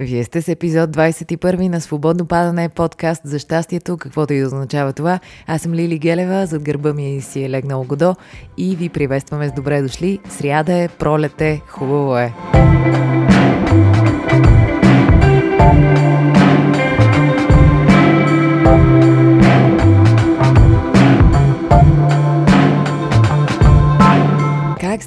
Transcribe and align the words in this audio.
Вие 0.00 0.24
сте 0.24 0.42
с 0.42 0.48
епизод 0.48 0.90
21 0.90 1.68
на 1.68 1.80
Свободно 1.80 2.26
падане 2.26 2.68
подкаст 2.68 3.22
за 3.24 3.38
щастието, 3.38 3.96
каквото 3.96 4.32
и 4.32 4.44
означава 4.44 4.92
това. 4.92 5.18
Аз 5.46 5.62
съм 5.62 5.74
Лили 5.74 5.98
Гелева, 5.98 6.46
зад 6.46 6.62
гърба 6.62 6.92
ми 6.92 7.20
си 7.20 7.44
е 7.44 7.50
легнал 7.50 7.84
Годо 7.84 8.14
и 8.58 8.76
ви 8.76 8.88
приветстваме 8.88 9.48
с 9.48 9.52
добре 9.52 9.82
дошли. 9.82 10.18
Сряда 10.28 10.72
е, 10.72 10.88
пролет 10.88 11.40
е, 11.40 11.60
хубаво 11.68 12.18
е. 12.18 12.34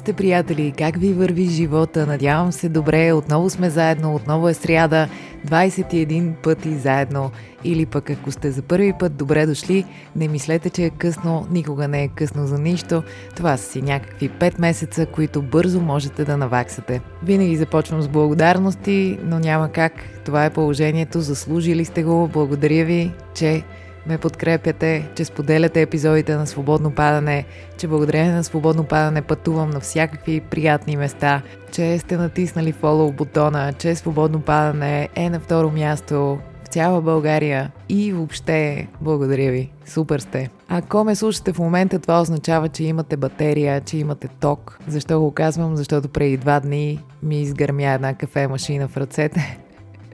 Сте, 0.00 0.12
приятели? 0.12 0.72
Как 0.78 0.96
ви 0.96 1.12
върви 1.12 1.44
живота? 1.44 2.06
Надявам 2.06 2.52
се 2.52 2.68
добре. 2.68 3.12
Отново 3.12 3.50
сме 3.50 3.70
заедно. 3.70 4.14
Отново 4.14 4.48
е 4.48 4.54
сряда. 4.54 5.08
21 5.46 6.32
пъти 6.32 6.76
заедно. 6.76 7.30
Или 7.64 7.86
пък 7.86 8.10
ако 8.10 8.30
сте 8.30 8.50
за 8.50 8.62
първи 8.62 8.92
път, 8.98 9.16
добре 9.16 9.46
дошли. 9.46 9.84
Не 10.16 10.28
мислете, 10.28 10.70
че 10.70 10.84
е 10.84 10.90
късно. 10.90 11.46
Никога 11.50 11.88
не 11.88 12.04
е 12.04 12.08
късно 12.08 12.46
за 12.46 12.58
нищо. 12.58 13.02
Това 13.36 13.56
са 13.56 13.70
си 13.70 13.82
някакви 13.82 14.30
5 14.30 14.60
месеца, 14.60 15.06
които 15.06 15.42
бързо 15.42 15.80
можете 15.80 16.24
да 16.24 16.36
наваксате. 16.36 17.00
Винаги 17.22 17.56
започвам 17.56 18.02
с 18.02 18.08
благодарности, 18.08 19.18
но 19.24 19.38
няма 19.38 19.68
как. 19.68 19.92
Това 20.24 20.44
е 20.44 20.50
положението. 20.50 21.20
Заслужили 21.20 21.84
сте 21.84 22.02
го. 22.02 22.28
Благодаря 22.32 22.84
ви, 22.84 23.12
че 23.34 23.62
ме 24.06 24.18
подкрепяте, 24.18 25.08
че 25.14 25.24
споделяте 25.24 25.82
епизодите 25.82 26.36
на 26.36 26.46
Свободно 26.46 26.90
падане, 26.90 27.44
че 27.78 27.88
благодарение 27.88 28.32
на 28.32 28.44
Свободно 28.44 28.84
падане 28.84 29.22
пътувам 29.22 29.70
на 29.70 29.80
всякакви 29.80 30.40
приятни 30.40 30.96
места, 30.96 31.42
че 31.72 31.98
сте 31.98 32.16
натиснали 32.16 32.72
фолоу 32.72 33.12
бутона, 33.12 33.72
че 33.72 33.94
Свободно 33.94 34.40
падане 34.40 35.08
е 35.14 35.30
на 35.30 35.40
второ 35.40 35.70
място 35.70 36.38
в 36.64 36.68
цяла 36.68 37.00
България 37.00 37.72
и 37.88 38.12
въобще 38.12 38.88
благодаря 39.00 39.50
ви. 39.50 39.70
Супер 39.86 40.20
сте. 40.20 40.50
Ако 40.68 41.04
ме 41.04 41.14
слушате 41.14 41.52
в 41.52 41.58
момента, 41.58 41.98
това 41.98 42.20
означава, 42.20 42.68
че 42.68 42.84
имате 42.84 43.16
батерия, 43.16 43.80
че 43.80 43.96
имате 43.96 44.28
ток. 44.28 44.78
Защо 44.88 45.20
го 45.20 45.32
казвам? 45.32 45.76
Защото 45.76 46.08
преди 46.08 46.36
два 46.36 46.60
дни 46.60 47.00
ми 47.22 47.40
изгърмя 47.40 47.92
една 47.92 48.14
кафе 48.14 48.46
машина 48.46 48.88
в 48.88 48.96
ръцете. 48.96 49.58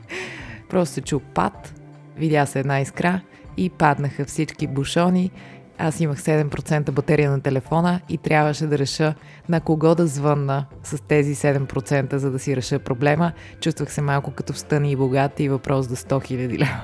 Просто 0.70 1.00
чу 1.00 1.20
пад, 1.34 1.74
видя 2.16 2.46
се 2.46 2.60
една 2.60 2.80
искра 2.80 3.20
и 3.56 3.70
паднаха 3.70 4.24
всички 4.24 4.66
бушони. 4.66 5.30
Аз 5.78 6.00
имах 6.00 6.18
7% 6.22 6.90
батерия 6.90 7.30
на 7.30 7.40
телефона 7.40 8.00
и 8.08 8.18
трябваше 8.18 8.66
да 8.66 8.78
реша 8.78 9.14
на 9.48 9.60
кого 9.60 9.94
да 9.94 10.06
звънна 10.06 10.66
с 10.82 11.02
тези 11.02 11.34
7%, 11.34 12.16
за 12.16 12.30
да 12.30 12.38
си 12.38 12.56
реша 12.56 12.78
проблема. 12.78 13.32
Чувствах 13.60 13.92
се 13.92 14.02
малко 14.02 14.30
като 14.30 14.52
в 14.52 14.58
стъни 14.58 14.92
и 14.92 14.96
богат 14.96 15.40
и 15.40 15.48
въпрос 15.48 15.88
за 15.88 15.96
100 15.96 16.32
000 16.32 16.58
лева. 16.58 16.82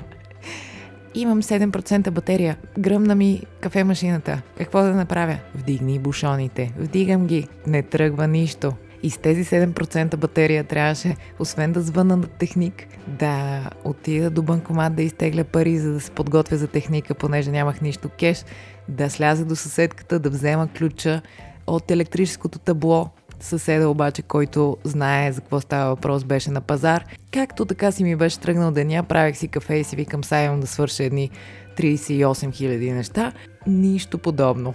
Имам 1.15 1.43
7% 1.43 2.11
батерия. 2.11 2.57
Гръмна 2.79 3.15
ми 3.15 3.43
кафе 3.61 3.85
машината. 3.85 4.43
Какво 4.59 4.83
да 4.83 4.95
направя? 4.95 5.39
Вдигни 5.55 5.99
бушоните. 5.99 6.73
Вдигам 6.79 7.27
ги. 7.27 7.49
Не 7.67 7.83
тръгва 7.83 8.27
нищо. 8.29 8.73
И 9.03 9.11
с 9.11 9.19
тези 9.19 9.45
7% 9.45 10.17
батерия 10.17 10.65
трябваше, 10.65 11.17
освен 11.39 11.73
да 11.73 11.83
звъна 11.83 12.17
на 12.17 12.27
техник, 12.27 12.87
да 13.07 13.71
отида 13.85 14.31
до 14.31 14.43
банкомат 14.43 14.95
да 14.95 15.03
изтегля 15.03 15.45
пари, 15.45 15.79
за 15.79 15.93
да 15.93 16.01
се 16.01 16.11
подготвя 16.11 16.57
за 16.57 16.67
техника, 16.67 17.15
понеже 17.15 17.51
нямах 17.51 17.81
нищо 17.81 18.09
кеш, 18.19 18.45
да 18.89 19.11
сляза 19.11 19.45
до 19.45 19.57
съседката, 19.57 20.19
да 20.19 20.31
взема 20.31 20.69
ключа 20.79 21.23
от 21.67 21.91
електрическото 21.91 22.59
табло, 22.59 23.11
Съседа 23.43 23.89
обаче, 23.89 24.23
който 24.23 24.77
знае 24.85 25.33
за 25.33 25.41
какво 25.41 25.61
става 25.61 25.91
въпрос, 25.91 26.25
беше 26.25 26.51
на 26.51 26.61
пазар. 26.61 27.05
Както 27.31 27.65
така 27.65 27.93
си 27.93 28.05
ми 28.05 28.17
беше 28.17 28.41
тръгнал 28.41 28.71
деня, 28.71 29.03
правих 29.03 29.37
си 29.37 29.49
кафе 29.49 29.75
и 29.75 29.85
си 29.85 29.97
викам, 29.97 30.25
сега 30.25 30.57
да 30.57 30.67
свърша 30.67 31.05
едни 31.05 31.31
38 31.77 32.23
000 32.23 32.93
неща. 32.93 33.33
Нищо 33.67 34.19
подобно. 34.19 34.75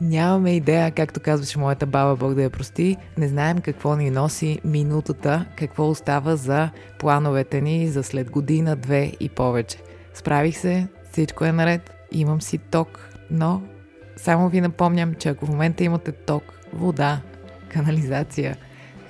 Нямаме 0.00 0.56
идея, 0.56 0.90
както 0.90 1.20
казваше 1.20 1.58
моята 1.58 1.86
баба, 1.86 2.16
Бог 2.16 2.34
да 2.34 2.42
я 2.42 2.50
прости. 2.50 2.96
Не 3.18 3.28
знаем 3.28 3.60
какво 3.60 3.96
ни 3.96 4.10
носи 4.10 4.60
минутата, 4.64 5.46
какво 5.56 5.88
остава 5.88 6.36
за 6.36 6.70
плановете 6.98 7.60
ни 7.60 7.88
за 7.88 8.02
след 8.02 8.30
година, 8.30 8.76
две 8.76 9.12
и 9.20 9.28
повече. 9.28 9.78
Справих 10.14 10.58
се, 10.58 10.88
всичко 11.12 11.44
е 11.44 11.52
наред, 11.52 11.90
имам 12.12 12.40
си 12.40 12.58
ток, 12.58 13.08
но 13.30 13.62
само 14.16 14.48
ви 14.48 14.60
напомням, 14.60 15.14
че 15.14 15.28
ако 15.28 15.46
в 15.46 15.50
момента 15.50 15.84
имате 15.84 16.12
ток, 16.12 16.42
вода, 16.72 17.20
канализация, 17.68 18.56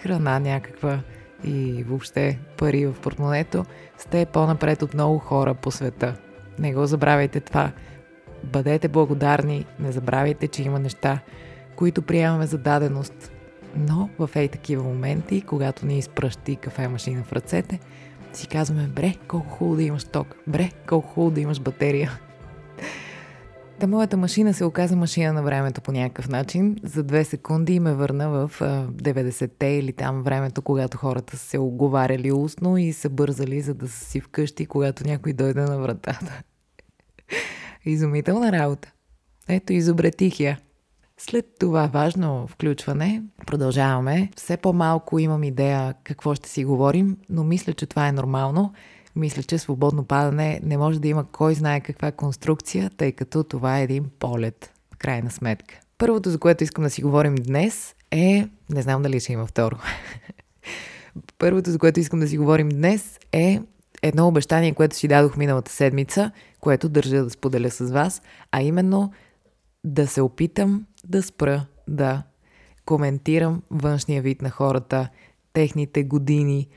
храна 0.02 0.38
някаква 0.38 1.00
и 1.44 1.84
въобще 1.88 2.38
пари 2.58 2.86
в 2.86 2.94
портмонето, 3.02 3.64
сте 3.98 4.26
по-напред 4.26 4.82
от 4.82 4.94
много 4.94 5.18
хора 5.18 5.54
по 5.54 5.70
света. 5.70 6.14
Не 6.58 6.74
го 6.74 6.86
забравяйте 6.86 7.40
това. 7.40 7.72
Бъдете 8.44 8.88
благодарни, 8.88 9.66
не 9.78 9.92
забравяйте, 9.92 10.48
че 10.48 10.62
има 10.62 10.78
неща, 10.78 11.20
които 11.76 12.02
приемаме 12.02 12.46
за 12.46 12.58
даденост. 12.58 13.32
Но 13.76 14.08
в 14.18 14.30
ей 14.34 14.48
такива 14.48 14.84
моменти, 14.84 15.40
когато 15.40 15.86
ни 15.86 15.98
изпръщи 15.98 16.56
кафе 16.56 16.88
машина 16.88 17.22
в 17.22 17.32
ръцете, 17.32 17.80
си 18.32 18.48
казваме, 18.48 18.86
бре, 18.86 19.14
колко 19.28 19.50
хубаво 19.50 19.76
да 19.76 19.82
имаш 19.82 20.04
ток, 20.04 20.36
бре, 20.46 20.70
колко 20.88 21.08
хубаво 21.08 21.30
да 21.30 21.40
имаш 21.40 21.60
батерия. 21.60 22.20
Та 23.80 23.86
моята 23.86 24.16
машина 24.16 24.54
се 24.54 24.64
оказа 24.64 24.96
машина 24.96 25.32
на 25.32 25.42
времето 25.42 25.80
по 25.80 25.92
някакъв 25.92 26.28
начин. 26.28 26.76
За 26.82 27.02
две 27.02 27.24
секунди 27.24 27.80
ме 27.80 27.94
върна 27.94 28.28
в 28.28 28.50
90-те 29.02 29.66
или 29.66 29.92
там 29.92 30.22
времето, 30.22 30.62
когато 30.62 30.98
хората 30.98 31.36
са 31.36 31.46
се 31.46 31.58
оговаряли 31.58 32.32
устно 32.32 32.78
и 32.78 32.92
са 32.92 33.08
бързали, 33.10 33.60
за 33.60 33.74
да 33.74 33.88
са 33.88 34.04
си 34.04 34.20
вкъщи, 34.20 34.66
когато 34.66 35.06
някой 35.06 35.32
дойде 35.32 35.60
на 35.60 35.78
вратата. 35.78 36.42
Изумителна 37.84 38.52
работа. 38.52 38.92
Ето, 39.48 39.72
изобретих 39.72 40.40
я. 40.40 40.58
След 41.18 41.46
това 41.58 41.86
важно 41.86 42.46
включване, 42.46 43.22
продължаваме. 43.46 44.30
Все 44.36 44.56
по-малко 44.56 45.18
имам 45.18 45.44
идея 45.44 45.94
какво 46.04 46.34
ще 46.34 46.48
си 46.48 46.64
говорим, 46.64 47.16
но 47.30 47.44
мисля, 47.44 47.72
че 47.72 47.86
това 47.86 48.08
е 48.08 48.12
нормално. 48.12 48.72
Мисля, 49.16 49.42
че 49.42 49.58
свободно 49.58 50.04
падане 50.04 50.60
не 50.62 50.78
може 50.78 51.00
да 51.00 51.08
има 51.08 51.24
кой 51.24 51.54
знае 51.54 51.80
каква 51.80 52.12
конструкция, 52.12 52.90
тъй 52.96 53.12
като 53.12 53.44
това 53.44 53.78
е 53.78 53.82
един 53.82 54.10
полет, 54.18 54.72
в 54.94 54.96
крайна 54.96 55.30
сметка. 55.30 55.80
Първото, 55.98 56.30
за 56.30 56.38
което 56.38 56.64
искам 56.64 56.84
да 56.84 56.90
си 56.90 57.02
говорим 57.02 57.34
днес 57.34 57.94
е... 58.10 58.48
Не 58.70 58.82
знам 58.82 59.02
дали 59.02 59.20
ще 59.20 59.32
има 59.32 59.46
второ. 59.46 59.76
Първото, 61.38 61.70
за 61.70 61.78
което 61.78 62.00
искам 62.00 62.20
да 62.20 62.28
си 62.28 62.38
говорим 62.38 62.68
днес 62.68 63.18
е 63.32 63.60
едно 64.02 64.28
обещание, 64.28 64.74
което 64.74 64.96
си 64.96 65.08
дадох 65.08 65.36
миналата 65.36 65.72
седмица, 65.72 66.30
което 66.60 66.88
държа 66.88 67.24
да 67.24 67.30
споделя 67.30 67.70
с 67.70 67.90
вас, 67.90 68.22
а 68.52 68.62
именно 68.62 69.12
да 69.84 70.06
се 70.06 70.22
опитам 70.22 70.86
да 71.04 71.22
спра 71.22 71.66
да 71.88 72.22
коментирам 72.84 73.62
външния 73.70 74.22
вид 74.22 74.42
на 74.42 74.50
хората, 74.50 75.08
техните 75.52 76.04
години, 76.04 76.68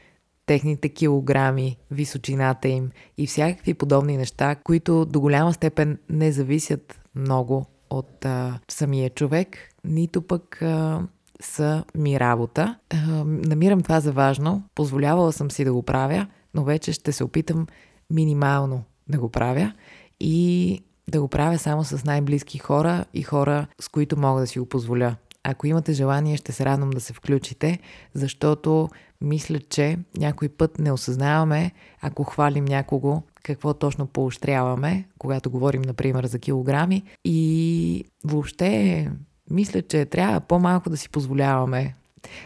техните 0.46 0.90
килограми, 0.90 1.78
височината 1.92 2.68
им 2.68 2.92
и 3.18 3.28
всякакви 3.28 3.74
подобни 3.74 4.18
неща, 4.18 4.56
които 4.56 5.06
до 5.06 5.20
голяма 5.20 5.54
степен 5.54 6.00
не 6.10 6.32
зависят 6.32 7.00
много 7.16 7.66
от 7.90 8.26
а, 8.26 8.60
самия 8.72 9.10
човек, 9.10 9.58
нито 9.84 10.22
пък 10.22 10.62
а, 10.62 11.02
са 11.42 11.84
ми 11.96 12.20
работа. 12.20 12.80
А, 12.90 12.98
намирам 13.26 13.82
това 13.82 14.00
за 14.00 14.12
важно, 14.12 14.64
позволявала 14.76 15.34
съм 15.34 15.52
си 15.52 15.66
да 15.66 15.74
го 15.74 15.84
правя, 15.84 16.28
но 16.53 16.64
вече 16.64 16.94
ще 16.94 17.12
се 17.12 17.24
опитам 17.24 17.68
минимално 18.09 18.84
да 19.09 19.19
го 19.19 19.30
правя 19.30 19.74
и 20.19 20.80
да 21.09 21.22
го 21.22 21.28
правя 21.28 21.58
само 21.58 21.84
с 21.84 22.06
най-близки 22.06 22.58
хора 22.58 23.06
и 23.14 23.24
хора, 23.24 23.68
с 23.81 23.88
които 23.88 24.18
мога 24.18 24.42
да 24.42 24.48
си 24.48 24.60
го 24.60 24.66
позволя. 24.66 25.16
Ако 25.44 25.68
имате 25.68 25.94
желание, 25.94 26.38
ще 26.38 26.51
се 26.51 26.66
радвам 26.66 26.89
да 26.89 27.00
се 27.00 27.13
включите, 27.13 27.80
защото 28.13 28.89
мисля, 29.22 29.60
че 29.60 29.98
някой 30.18 30.50
път 30.50 30.80
не 30.80 30.92
осъзнаваме, 30.92 31.72
ако 32.01 32.24
хвалим 32.24 32.66
някого, 32.66 33.22
какво 33.44 33.74
точно 33.74 34.07
поощряваме, 34.07 35.06
когато 35.18 35.51
говорим, 35.51 35.81
например, 35.81 36.25
за 36.25 36.39
килограми. 36.39 37.04
И 37.25 38.06
въобще, 38.24 39.12
мисля, 39.50 39.81
че 39.81 40.06
трябва 40.06 40.39
по-малко 40.39 40.89
да 40.89 40.98
си 40.98 41.10
позволяваме. 41.10 41.95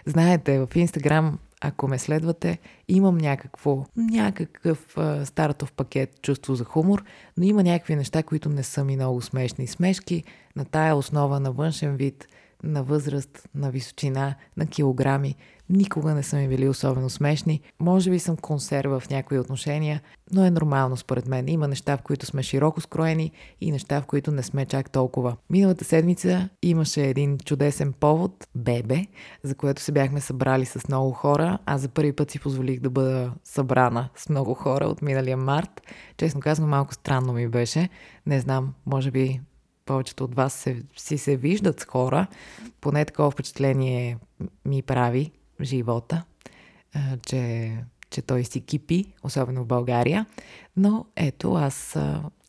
Знаете, 0.06 0.60
в 0.60 0.76
Инстаграм 0.76 1.40
ако 1.62 1.88
ме 1.88 2.00
следвате, 2.00 2.60
имам 2.88 3.18
някакво, 3.18 3.86
някакъв 3.96 4.98
а, 4.98 5.26
стартов 5.26 5.72
пакет 5.72 6.22
чувство 6.22 6.56
за 6.56 6.64
хумор, 6.64 7.04
но 7.38 7.44
има 7.44 7.64
някакви 7.64 7.96
неща, 7.96 8.24
които 8.24 8.50
не 8.50 8.64
са 8.64 8.84
ми 8.84 8.96
много 8.96 9.22
смешни. 9.22 9.68
Смешки 9.68 10.24
на 10.56 10.66
тая 10.66 10.96
основа 10.96 11.40
на 11.40 11.52
външен 11.52 11.96
вид, 11.96 12.28
на 12.64 12.84
възраст, 12.84 13.50
на 13.56 13.72
височина, 13.72 14.36
на 14.58 14.66
килограми, 14.66 15.36
никога 15.70 16.14
не 16.14 16.24
са 16.24 16.36
ми 16.36 16.48
били 16.48 16.70
особено 16.70 17.10
смешни. 17.10 17.62
Може 17.80 18.10
би 18.10 18.20
съм 18.20 18.38
консерва 18.38 19.00
в 19.00 19.10
някои 19.10 19.40
отношения, 19.40 20.02
но 20.32 20.46
е 20.46 20.52
нормално 20.52 20.98
според 20.98 21.28
мен. 21.28 21.50
Има 21.50 21.68
неща, 21.68 21.98
в 21.98 22.02
които 22.02 22.26
сме 22.26 22.44
широко 22.44 22.82
скроени 22.82 23.32
и 23.62 23.72
неща, 23.72 24.02
в 24.02 24.06
които 24.06 24.32
не 24.32 24.44
сме 24.44 24.66
чак 24.66 24.92
толкова. 24.92 25.36
Миналата 25.50 25.86
седмица 25.86 26.50
имаше 26.62 27.06
един 27.06 27.38
чудесен 27.38 27.94
повод, 27.94 28.48
бебе, 28.56 29.06
за 29.44 29.56
което 29.56 29.82
се 29.82 29.92
бяхме 29.92 30.22
събрали 30.22 30.66
с 30.66 30.88
много 30.88 31.12
хора. 31.12 31.58
Аз 31.66 31.82
за 31.82 31.90
първи 31.90 32.14
път 32.14 32.32
си 32.32 32.40
позволих 32.40 32.80
да 32.80 32.90
бъда 32.90 33.34
събрана 33.44 34.10
с 34.16 34.30
много 34.30 34.54
хора 34.54 34.86
от 34.86 35.02
миналия 35.02 35.38
март. 35.38 35.82
Честно 36.18 36.42
казано, 36.42 36.68
малко 36.68 36.94
странно 36.94 37.34
ми 37.34 37.48
беше. 37.48 37.90
Не 38.26 38.40
знам, 38.40 38.74
може 38.86 39.12
би 39.12 39.42
повечето 39.88 40.24
от 40.24 40.36
вас 40.36 40.54
се, 40.54 40.84
си 40.98 41.18
се 41.18 41.38
виждат 41.38 41.80
с 41.80 41.86
хора. 41.86 42.28
Поне 42.82 43.06
такова 43.06 43.32
впечатление 43.32 44.18
ми 44.66 44.82
прави 44.82 45.32
живота, 45.62 46.24
че, 47.26 47.74
че 48.10 48.22
той 48.22 48.44
си 48.44 48.62
кипи, 48.62 49.06
особено 49.24 49.64
в 49.64 49.68
България. 49.68 50.26
Но 50.78 51.06
ето, 51.16 51.54
аз, 51.54 51.98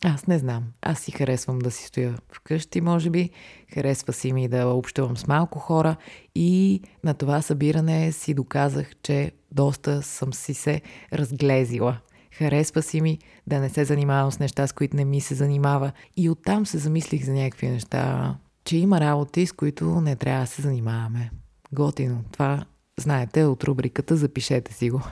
аз 0.05 0.27
не 0.27 0.39
знам. 0.39 0.65
Аз 0.83 1.01
си 1.01 1.13
харесвам 1.13 1.59
да 1.59 1.71
си 1.71 1.85
стоя 1.85 2.19
вкъщи, 2.33 2.81
може 2.81 3.11
би. 3.11 3.31
Харесва 3.75 4.13
си 4.13 4.33
ми 4.33 4.49
да 4.49 4.67
общувам 4.67 5.17
с 5.17 5.27
малко 5.27 5.59
хора. 5.59 5.97
И 6.35 6.81
на 7.05 7.15
това 7.15 7.43
събиране 7.43 8.13
си 8.13 8.35
доказах, 8.35 8.97
че 9.03 9.33
доста 9.53 10.03
съм 10.03 10.35
си 10.35 10.55
се 10.55 10.83
разглезила. 11.13 11.99
Харесва 12.39 12.83
си 12.83 13.01
ми 13.01 13.19
да 13.47 13.61
не 13.61 13.69
се 13.69 13.85
занимавам 13.85 14.33
с 14.33 14.39
неща, 14.39 14.67
с 14.67 14.73
които 14.73 14.97
не 14.97 15.05
ми 15.05 15.21
се 15.21 15.35
занимава. 15.35 15.93
И 16.17 16.31
оттам 16.31 16.67
се 16.67 16.79
замислих 16.79 17.25
за 17.25 17.33
някакви 17.33 17.69
неща, 17.69 18.35
че 18.65 18.77
има 18.77 19.01
работи, 19.01 19.47
с 19.47 19.53
които 19.53 20.01
не 20.01 20.17
трябва 20.17 20.41
да 20.41 20.47
се 20.47 20.63
занимаваме. 20.63 21.31
Готино. 21.73 22.25
Това 22.33 22.65
знаете 23.01 23.45
от 23.45 23.65
рубриката 23.65 24.17
Запишете 24.17 24.75
си 24.75 24.91
го. 24.91 25.03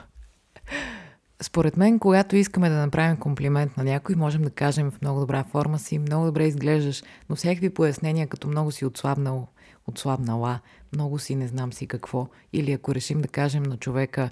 Според 1.41 1.77
мен, 1.77 1.99
когато 1.99 2.35
искаме 2.35 2.69
да 2.69 2.75
направим 2.75 3.17
комплимент 3.17 3.77
на 3.77 3.83
някой, 3.83 4.15
можем 4.15 4.41
да 4.41 4.49
кажем 4.49 4.91
в 4.91 5.01
много 5.01 5.19
добра 5.19 5.43
форма 5.43 5.79
си, 5.79 5.99
много 5.99 6.25
добре 6.25 6.47
изглеждаш, 6.47 7.03
но 7.29 7.35
всякакви 7.35 7.69
пояснения, 7.69 8.27
като 8.27 8.47
много 8.47 8.71
си 8.71 8.85
отслабнал, 8.85 9.47
отслабнала, 9.87 10.59
много 10.93 11.19
си 11.19 11.35
не 11.35 11.47
знам 11.47 11.73
си 11.73 11.87
какво, 11.87 12.27
или 12.53 12.71
ако 12.71 12.95
решим 12.95 13.21
да 13.21 13.27
кажем 13.27 13.63
на 13.63 13.77
човека, 13.77 14.29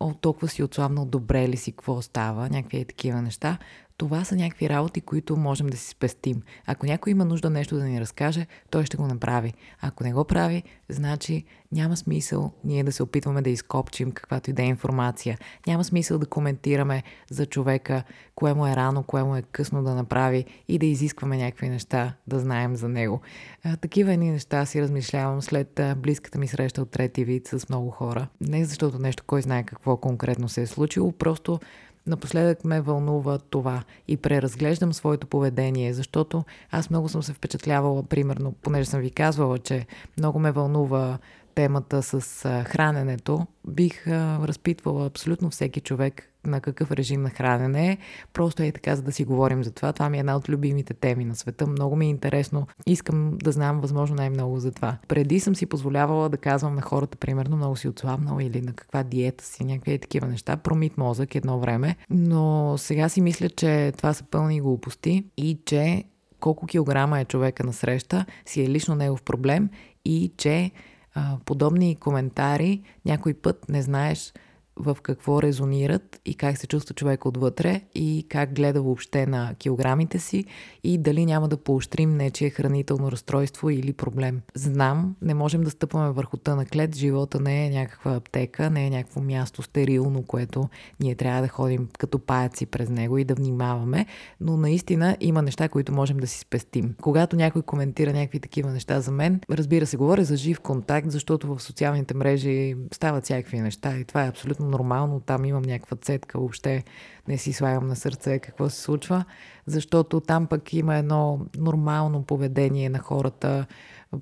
о, 0.00 0.14
толкова 0.14 0.48
си 0.48 0.62
отслабнал, 0.62 1.04
добре 1.04 1.48
ли 1.48 1.56
си, 1.56 1.72
какво 1.72 2.02
става, 2.02 2.48
някакви 2.48 2.84
такива 2.84 3.22
неща, 3.22 3.58
това 3.98 4.24
са 4.24 4.36
някакви 4.36 4.68
работи, 4.68 5.00
които 5.00 5.36
можем 5.36 5.66
да 5.66 5.76
си 5.76 5.88
спестим. 5.88 6.42
Ако 6.66 6.86
някой 6.86 7.10
има 7.10 7.24
нужда 7.24 7.50
нещо 7.50 7.76
да 7.76 7.84
ни 7.84 8.00
разкаже, 8.00 8.46
той 8.70 8.84
ще 8.84 8.96
го 8.96 9.06
направи. 9.06 9.54
Ако 9.80 10.04
не 10.04 10.12
го 10.12 10.24
прави, 10.24 10.62
значи 10.88 11.44
няма 11.72 11.96
смисъл 11.96 12.52
ние 12.64 12.84
да 12.84 12.92
се 12.92 13.02
опитваме 13.02 13.42
да 13.42 13.50
изкопчим 13.50 14.12
каквато 14.12 14.50
и 14.50 14.52
да 14.52 14.62
е 14.62 14.66
информация. 14.66 15.38
Няма 15.66 15.84
смисъл 15.84 16.18
да 16.18 16.26
коментираме 16.26 17.02
за 17.30 17.46
човека, 17.46 18.02
кое 18.34 18.54
му 18.54 18.66
е 18.66 18.76
рано, 18.76 19.02
кое 19.02 19.24
му 19.24 19.36
е 19.36 19.42
късно 19.42 19.82
да 19.82 19.94
направи 19.94 20.44
и 20.68 20.78
да 20.78 20.86
изискваме 20.86 21.36
някакви 21.36 21.68
неща 21.68 22.14
да 22.26 22.40
знаем 22.40 22.76
за 22.76 22.88
него. 22.88 23.20
А, 23.64 23.76
такива 23.76 24.12
едни 24.12 24.30
неща 24.30 24.66
си 24.66 24.82
размишлявам 24.82 25.42
след 25.42 25.80
а, 25.80 25.94
близката 25.94 26.38
ми 26.38 26.48
среща 26.48 26.82
от 26.82 26.90
трети 26.90 27.24
вид 27.24 27.46
с 27.48 27.68
много 27.68 27.90
хора. 27.90 28.28
Не 28.40 28.64
защото 28.64 28.98
нещо, 28.98 29.24
кой 29.26 29.42
знае 29.42 29.62
какво 29.62 29.96
конкретно 29.96 30.48
се 30.48 30.62
е 30.62 30.66
случило, 30.66 31.12
просто 31.12 31.60
Напоследък 32.08 32.64
ме 32.64 32.80
вълнува 32.80 33.38
това 33.38 33.82
и 34.08 34.16
преразглеждам 34.16 34.92
своето 34.92 35.26
поведение, 35.26 35.94
защото 35.94 36.44
аз 36.70 36.90
много 36.90 37.08
съм 37.08 37.22
се 37.22 37.32
впечатлявала, 37.32 38.02
примерно, 38.02 38.52
понеже 38.62 38.90
съм 38.90 39.00
ви 39.00 39.10
казвала, 39.10 39.58
че 39.58 39.86
много 40.18 40.38
ме 40.38 40.52
вълнува 40.52 41.18
темата 41.54 42.02
с 42.02 42.20
храненето, 42.64 43.46
бих 43.66 44.06
разпитвала 44.06 45.06
абсолютно 45.06 45.50
всеки 45.50 45.80
човек 45.80 46.32
на 46.48 46.60
какъв 46.60 46.90
режим 46.90 47.22
на 47.22 47.30
хранене. 47.30 47.98
Просто 48.32 48.62
е 48.62 48.72
така, 48.72 48.96
за 48.96 49.02
да 49.02 49.12
си 49.12 49.24
говорим 49.24 49.64
за 49.64 49.70
това. 49.70 49.92
Това 49.92 50.10
ми 50.10 50.16
е 50.16 50.20
една 50.20 50.36
от 50.36 50.48
любимите 50.48 50.94
теми 50.94 51.24
на 51.24 51.34
света. 51.34 51.66
Много 51.66 51.96
ми 51.96 52.06
е 52.06 52.08
интересно. 52.08 52.66
Искам 52.86 53.38
да 53.42 53.52
знам 53.52 53.80
възможно 53.80 54.16
най-много 54.16 54.60
за 54.60 54.72
това. 54.72 54.96
Преди 55.08 55.40
съм 55.40 55.54
си 55.54 55.66
позволявала 55.66 56.28
да 56.28 56.36
казвам 56.36 56.74
на 56.74 56.82
хората, 56.82 57.18
примерно, 57.18 57.56
много 57.56 57.76
си 57.76 57.88
отслабнал 57.88 58.38
или 58.40 58.60
на 58.60 58.72
каква 58.72 59.02
диета 59.02 59.44
си, 59.44 59.64
някакви 59.64 59.98
такива 59.98 60.26
неща. 60.26 60.56
Промит 60.56 60.98
мозък 60.98 61.34
едно 61.34 61.60
време. 61.60 61.96
Но 62.10 62.74
сега 62.78 63.08
си 63.08 63.20
мисля, 63.20 63.50
че 63.50 63.92
това 63.96 64.12
са 64.12 64.24
пълни 64.24 64.60
глупости 64.60 65.24
и 65.36 65.58
че 65.66 66.04
колко 66.40 66.66
килограма 66.66 67.20
е 67.20 67.24
човека 67.24 67.64
на 67.64 67.72
среща 67.72 68.26
си 68.46 68.62
е 68.62 68.68
лично 68.68 68.94
негов 68.94 69.22
проблем 69.22 69.70
и 70.04 70.32
че 70.36 70.70
а, 71.14 71.38
подобни 71.44 71.96
коментари 71.96 72.82
някой 73.04 73.34
път 73.34 73.68
не 73.68 73.82
знаеш 73.82 74.32
в 74.78 74.96
какво 75.02 75.42
резонират 75.42 76.20
и 76.24 76.34
как 76.34 76.58
се 76.58 76.66
чувства 76.66 76.94
човек 76.94 77.26
отвътре 77.26 77.80
и 77.94 78.26
как 78.28 78.54
гледа 78.54 78.82
въобще 78.82 79.26
на 79.26 79.54
килограмите 79.58 80.18
си 80.18 80.44
и 80.84 80.98
дали 80.98 81.26
няма 81.26 81.48
да 81.48 81.56
поощрим 81.56 82.16
нечие 82.16 82.50
хранително 82.50 83.12
разстройство 83.12 83.70
или 83.70 83.92
проблем. 83.92 84.40
Знам, 84.54 85.16
не 85.22 85.34
можем 85.34 85.62
да 85.62 85.70
стъпваме 85.70 86.10
върху 86.10 86.36
тънък 86.36 86.76
лед, 86.76 86.96
живота 86.96 87.40
не 87.40 87.66
е 87.66 87.70
някаква 87.70 88.14
аптека, 88.14 88.70
не 88.70 88.86
е 88.86 88.90
някакво 88.90 89.20
място 89.20 89.62
стерилно, 89.62 90.22
което 90.22 90.68
ние 91.00 91.14
трябва 91.14 91.42
да 91.42 91.48
ходим 91.48 91.88
като 91.98 92.18
паяци 92.18 92.66
през 92.66 92.88
него 92.88 93.18
и 93.18 93.24
да 93.24 93.34
внимаваме, 93.34 94.06
но 94.40 94.56
наистина 94.56 95.16
има 95.20 95.42
неща, 95.42 95.68
които 95.68 95.92
можем 95.92 96.16
да 96.16 96.26
си 96.26 96.38
спестим. 96.38 96.94
Когато 97.02 97.36
някой 97.36 97.62
коментира 97.62 98.12
някакви 98.12 98.40
такива 98.40 98.70
неща 98.70 99.00
за 99.00 99.10
мен, 99.10 99.40
разбира 99.50 99.86
се, 99.86 99.96
говоря 99.96 100.24
за 100.24 100.36
жив 100.36 100.60
контакт, 100.60 101.10
защото 101.10 101.54
в 101.54 101.62
социалните 101.62 102.14
мрежи 102.14 102.76
стават 102.92 103.24
всякакви 103.24 103.60
неща 103.60 103.98
и 103.98 104.04
това 104.04 104.24
е 104.24 104.28
абсолютно 104.28 104.67
нормално, 104.68 105.20
там 105.20 105.44
имам 105.44 105.62
някаква 105.62 105.96
цетка, 105.96 106.38
въобще 106.38 106.84
не 107.28 107.38
си 107.38 107.52
слагам 107.52 107.86
на 107.86 107.96
сърце 107.96 108.38
какво 108.38 108.68
се 108.68 108.80
случва, 108.80 109.24
защото 109.66 110.20
там 110.20 110.46
пък 110.46 110.72
има 110.72 110.96
едно 110.96 111.40
нормално 111.58 112.22
поведение 112.22 112.88
на 112.88 112.98
хората, 112.98 113.66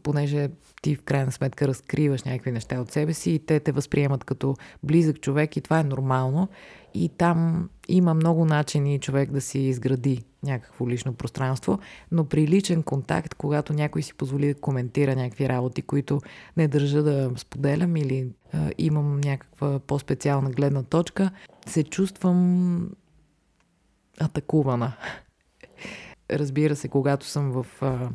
понеже 0.03 0.49
ти 0.83 0.95
в 0.95 1.03
крайна 1.03 1.33
сметка 1.33 1.69
разкриваш 1.69 2.23
някакви 2.23 2.53
неща 2.53 2.81
от 2.81 2.91
себе 2.91 3.15
си 3.15 3.31
и 3.31 3.39
те 3.39 3.61
те 3.61 3.73
възприемат 3.73 4.25
като 4.25 4.57
близък 4.83 5.21
човек 5.21 5.57
и 5.57 5.61
това 5.61 5.81
е 5.81 5.85
нормално. 5.85 6.49
И 6.95 7.09
там 7.09 7.69
има 7.89 8.15
много 8.15 8.45
начини 8.45 8.99
човек 8.99 9.31
да 9.31 9.41
си 9.41 9.59
изгради 9.59 10.25
някакво 10.47 10.89
лично 10.89 11.15
пространство, 11.15 11.79
но 12.13 12.25
при 12.25 12.49
личен 12.49 12.83
контакт, 12.83 13.35
когато 13.35 13.73
някой 13.73 14.03
си 14.03 14.15
позволи 14.15 14.55
да 14.55 14.61
коментира 14.61 15.17
някакви 15.17 15.49
работи, 15.49 15.83
които 15.83 16.21
не 16.57 16.69
държа 16.69 17.03
да 17.03 17.31
споделям 17.37 17.97
или 17.97 18.29
а, 18.53 18.71
имам 18.79 19.21
някаква 19.21 19.79
по-специална 19.79 20.51
гледна 20.51 20.83
точка, 20.83 21.31
се 21.67 21.83
чувствам 21.85 22.91
атакувана. 24.21 24.93
Разбира 26.31 26.77
се, 26.77 26.89
когато 26.89 27.27
съм 27.27 27.51
в 27.53 27.67
а, 27.81 28.09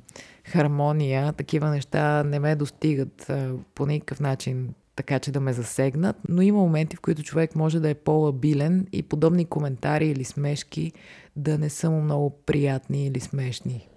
хармония, 0.44 1.34
такива 1.34 1.70
неща 1.70 2.24
не 2.24 2.40
ме 2.40 2.56
достигат 2.56 3.30
а, 3.30 3.54
по 3.76 3.86
никакъв 3.86 4.20
начин 4.20 4.74
така 5.02 5.20
че 5.20 5.32
да 5.32 5.40
ме 5.40 5.54
засегнат, 5.54 6.16
но 6.30 6.42
има 6.42 6.60
моменти, 6.60 6.96
в 6.96 7.02
които 7.02 7.24
човек 7.24 7.56
може 7.56 7.80
да 7.80 7.90
е 7.90 7.94
по-лабилен 7.94 8.88
и 8.92 9.04
подобни 9.04 9.46
коментари 9.46 10.08
или 10.08 10.24
смешки 10.24 10.92
да 11.36 11.58
не 11.58 11.70
са 11.70 11.90
му 11.90 12.02
много 12.02 12.30
приятни 12.46 13.06
или 13.06 13.20
смешни. 13.20 13.88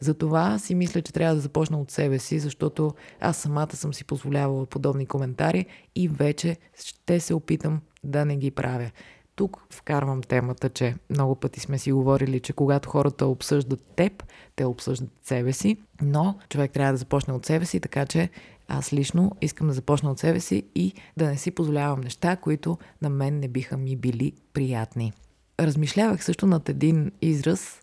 Затова 0.00 0.58
си 0.58 0.74
мисля, 0.74 1.02
че 1.02 1.12
трябва 1.12 1.34
да 1.34 1.40
започна 1.40 1.80
от 1.80 1.90
себе 1.90 2.18
си, 2.18 2.38
защото 2.38 2.94
аз 3.20 3.36
самата 3.36 3.76
съм 3.76 3.94
си 3.94 4.04
позволявала 4.04 4.66
подобни 4.66 5.06
коментари 5.06 5.66
и 5.94 6.08
вече 6.08 6.56
ще 6.84 7.20
се 7.20 7.34
опитам 7.34 7.80
да 8.04 8.24
не 8.24 8.36
ги 8.36 8.50
правя. 8.50 8.90
Тук 9.36 9.66
вкарвам 9.70 10.22
темата, 10.22 10.68
че 10.68 10.94
много 11.10 11.34
пъти 11.34 11.60
сме 11.60 11.78
си 11.78 11.92
говорили, 11.92 12.40
че 12.40 12.52
когато 12.52 12.88
хората 12.88 13.26
обсъждат 13.26 13.82
теб, 13.96 14.24
те 14.56 14.64
обсъждат 14.64 15.10
себе 15.24 15.52
си, 15.52 15.76
но 16.02 16.38
човек 16.48 16.72
трябва 16.72 16.92
да 16.92 16.98
започне 16.98 17.34
от 17.34 17.46
себе 17.46 17.64
си, 17.64 17.80
така 17.80 18.06
че 18.06 18.30
аз 18.68 18.92
лично 18.92 19.32
искам 19.40 19.66
да 19.66 19.72
започна 19.72 20.10
от 20.10 20.18
себе 20.18 20.40
си 20.40 20.62
и 20.74 20.92
да 21.16 21.26
не 21.26 21.36
си 21.36 21.50
позволявам 21.50 22.00
неща, 22.00 22.36
които 22.36 22.78
на 23.02 23.10
мен 23.10 23.38
не 23.38 23.48
биха 23.48 23.76
ми 23.76 23.96
били 23.96 24.32
приятни. 24.52 25.12
Размишлявах 25.60 26.24
също 26.24 26.46
над 26.46 26.68
един 26.68 27.12
израз. 27.22 27.80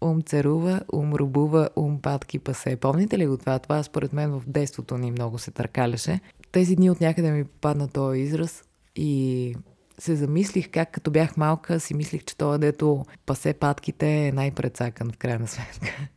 ум 0.00 0.22
царува, 0.22 0.80
ум 0.92 1.14
рубува, 1.14 1.68
ум 1.76 2.00
патки 2.02 2.38
пасе. 2.38 2.76
Помните 2.76 3.18
ли 3.18 3.26
го 3.26 3.36
това? 3.36 3.58
Това 3.58 3.82
според 3.82 4.12
мен 4.12 4.30
в 4.30 4.42
детството 4.46 4.98
ни 4.98 5.10
много 5.10 5.38
се 5.38 5.50
търкаляше. 5.50 6.20
Тези 6.52 6.76
дни 6.76 6.90
от 6.90 7.00
някъде 7.00 7.30
ми 7.30 7.44
падна 7.44 7.88
този 7.88 8.20
израз 8.20 8.64
и 8.96 9.54
се 9.98 10.16
замислих 10.16 10.70
как 10.70 10.90
като 10.92 11.10
бях 11.10 11.36
малка 11.36 11.80
си 11.80 11.94
мислих, 11.94 12.24
че 12.24 12.36
това 12.36 12.58
дето 12.58 13.04
пасе 13.26 13.52
патките 13.52 14.26
е 14.26 14.32
най-прецакан 14.32 15.10
в 15.12 15.16
крайна 15.16 15.46
сметка. 15.46 16.08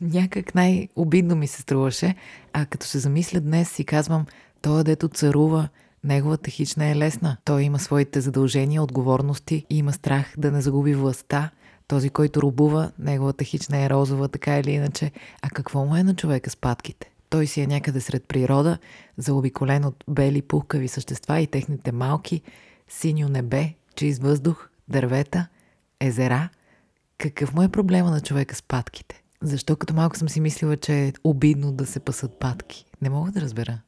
Някак 0.00 0.54
най-обидно 0.54 1.36
ми 1.36 1.46
се 1.46 1.62
струваше, 1.62 2.14
а 2.52 2.66
като 2.66 2.86
се 2.86 2.98
замисля 2.98 3.40
днес 3.40 3.70
си 3.70 3.84
казвам, 3.84 4.26
той 4.62 4.84
дето 4.84 5.08
царува, 5.08 5.68
неговата 6.04 6.50
хич 6.50 6.76
не 6.76 6.90
е 6.90 6.96
лесна. 6.96 7.36
Той 7.44 7.62
има 7.62 7.78
своите 7.78 8.20
задължения, 8.20 8.82
отговорности 8.82 9.66
и 9.70 9.78
има 9.78 9.92
страх 9.92 10.34
да 10.38 10.50
не 10.50 10.60
загуби 10.60 10.94
властта, 10.94 11.50
Този, 11.88 12.10
който 12.10 12.42
рубува, 12.42 12.92
неговата 12.98 13.44
хична 13.44 13.78
е 13.78 13.90
розова, 13.90 14.28
така 14.28 14.58
или 14.58 14.70
иначе. 14.70 15.12
А 15.42 15.50
какво 15.50 15.84
му 15.84 15.96
е 15.96 16.02
на 16.02 16.16
човека 16.16 16.50
с 16.50 16.56
патките? 16.56 17.10
Той 17.30 17.46
си 17.46 17.60
е 17.60 17.66
някъде 17.66 18.00
сред 18.00 18.28
природа, 18.28 18.78
заобиколен 19.16 19.84
от 19.84 20.04
бели 20.08 20.42
пухкави 20.42 20.88
същества 20.88 21.40
и 21.40 21.46
техните 21.46 21.92
малки, 21.92 22.42
синьо 22.88 23.28
небе, 23.28 23.74
чист 23.94 24.22
въздух, 24.22 24.68
дървета, 24.88 25.46
езера. 26.00 26.48
Какъв 27.18 27.54
му 27.54 27.62
е 27.62 27.68
проблема 27.68 28.10
на 28.10 28.20
човека 28.20 28.54
с 28.54 28.62
патките? 28.62 29.23
Защо 29.44 29.76
като 29.76 29.94
малко 29.94 30.16
съм 30.16 30.28
си 30.28 30.40
мислила, 30.40 30.76
че 30.76 31.04
е 31.04 31.12
обидно 31.24 31.72
да 31.72 31.86
се 31.86 32.00
пасат 32.00 32.38
патки? 32.38 32.86
Не 33.02 33.10
мога 33.10 33.32
да 33.32 33.40
разбера. 33.40 33.80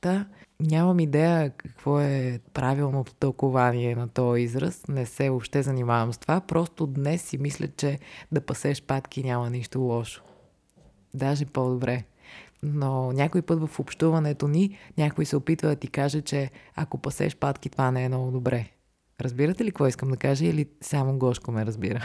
Та, 0.00 0.26
нямам 0.60 1.00
идея 1.00 1.50
какво 1.50 2.00
е 2.00 2.40
правилното 2.54 3.14
тълкование 3.14 3.94
на 3.94 4.08
този 4.08 4.42
израз. 4.42 4.88
Не 4.88 5.06
се 5.06 5.30
въобще 5.30 5.62
занимавам 5.62 6.12
с 6.12 6.18
това. 6.18 6.40
Просто 6.40 6.86
днес 6.86 7.22
си 7.22 7.38
мисля, 7.38 7.68
че 7.76 7.98
да 8.32 8.40
пасеш 8.40 8.82
патки 8.82 9.22
няма 9.22 9.50
нищо 9.50 9.80
лошо. 9.80 10.22
Даже 11.14 11.46
по-добре. 11.46 12.04
Но 12.62 13.12
някой 13.12 13.42
път 13.42 13.68
в 13.68 13.80
общуването 13.80 14.48
ни 14.48 14.78
някой 14.98 15.26
се 15.26 15.36
опитва 15.36 15.68
да 15.68 15.76
ти 15.76 15.88
каже, 15.88 16.22
че 16.22 16.50
ако 16.74 16.98
пасеш 16.98 17.36
патки, 17.36 17.70
това 17.70 17.90
не 17.90 18.04
е 18.04 18.08
много 18.08 18.30
добре. 18.30 18.68
Разбирате 19.20 19.64
ли 19.64 19.70
какво 19.70 19.86
искам 19.86 20.08
да 20.08 20.16
кажа 20.16 20.46
или 20.46 20.68
само 20.80 21.18
Гошко 21.18 21.52
ме 21.52 21.66
разбира? 21.66 22.04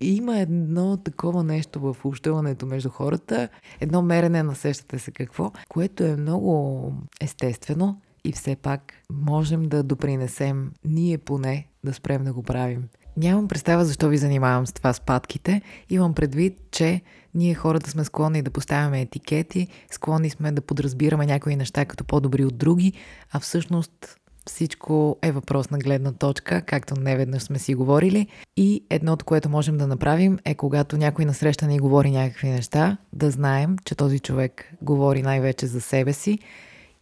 Има 0.00 0.38
едно 0.38 0.96
такова 0.96 1.44
нещо 1.44 1.80
в 1.80 1.96
общуването 2.04 2.66
между 2.66 2.88
хората, 2.88 3.48
едно 3.80 4.02
мерене 4.02 4.42
на 4.42 4.54
сещате 4.54 4.98
се 4.98 5.10
какво, 5.10 5.52
което 5.68 6.04
е 6.04 6.16
много 6.16 6.92
естествено 7.20 8.00
и 8.24 8.32
все 8.32 8.56
пак 8.56 8.92
можем 9.12 9.68
да 9.68 9.82
допринесем 9.82 10.72
ние 10.84 11.18
поне 11.18 11.68
да 11.84 11.94
спрем 11.94 12.24
да 12.24 12.32
го 12.32 12.42
правим. 12.42 12.88
Нямам 13.16 13.48
представа 13.48 13.84
защо 13.84 14.08
ви 14.08 14.18
занимавам 14.18 14.66
с 14.66 14.72
това 14.72 14.92
с 14.92 15.00
патките. 15.00 15.62
Имам 15.90 16.14
предвид, 16.14 16.58
че 16.70 17.00
ние 17.34 17.54
хората 17.54 17.90
сме 17.90 18.04
склонни 18.04 18.42
да 18.42 18.50
поставяме 18.50 19.00
етикети, 19.00 19.68
склонни 19.90 20.30
сме 20.30 20.52
да 20.52 20.60
подразбираме 20.60 21.26
някои 21.26 21.56
неща 21.56 21.84
като 21.84 22.04
по-добри 22.04 22.44
от 22.44 22.58
други, 22.58 22.92
а 23.32 23.40
всъщност 23.40 24.16
всичко 24.46 25.16
е 25.22 25.32
въпрос 25.32 25.70
на 25.70 25.78
гледна 25.78 26.12
точка, 26.12 26.62
както 26.62 27.00
неведнъж 27.00 27.42
сме 27.42 27.58
си 27.58 27.74
говорили. 27.74 28.26
И 28.56 28.84
едното, 28.90 29.24
което 29.24 29.48
можем 29.48 29.78
да 29.78 29.86
направим 29.86 30.38
е 30.44 30.54
когато 30.54 30.96
някой 30.96 31.24
насреща 31.24 31.66
ни 31.66 31.78
говори 31.78 32.10
някакви 32.10 32.48
неща, 32.48 32.96
да 33.12 33.30
знаем, 33.30 33.76
че 33.84 33.94
този 33.94 34.18
човек 34.18 34.74
говори 34.82 35.22
най-вече 35.22 35.66
за 35.66 35.80
себе 35.80 36.12
си 36.12 36.38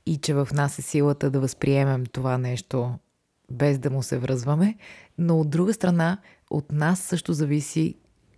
и 0.07 0.17
че 0.17 0.35
в 0.35 0.49
нас 0.53 0.79
е 0.79 0.83
силата 0.83 1.31
да 1.31 1.41
възприемем 1.41 2.07
това 2.07 2.39
нещо 2.39 2.95
без 3.51 3.79
да 3.79 3.91
му 3.91 4.03
се 4.03 4.19
връзваме. 4.19 4.77
Но 5.19 5.41
от 5.41 5.51
друга 5.51 5.75
страна, 5.75 6.19
от 6.51 6.73
нас 6.73 7.01
също 7.01 7.33
зависи 7.33 7.95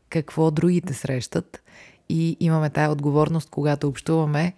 какво 0.09 0.51
другите 0.51 0.95
срещат 0.95 1.63
и 2.09 2.37
имаме 2.41 2.71
тая 2.71 2.91
отговорност, 2.91 3.51
когато 3.51 3.89
общуваме, 3.89 4.55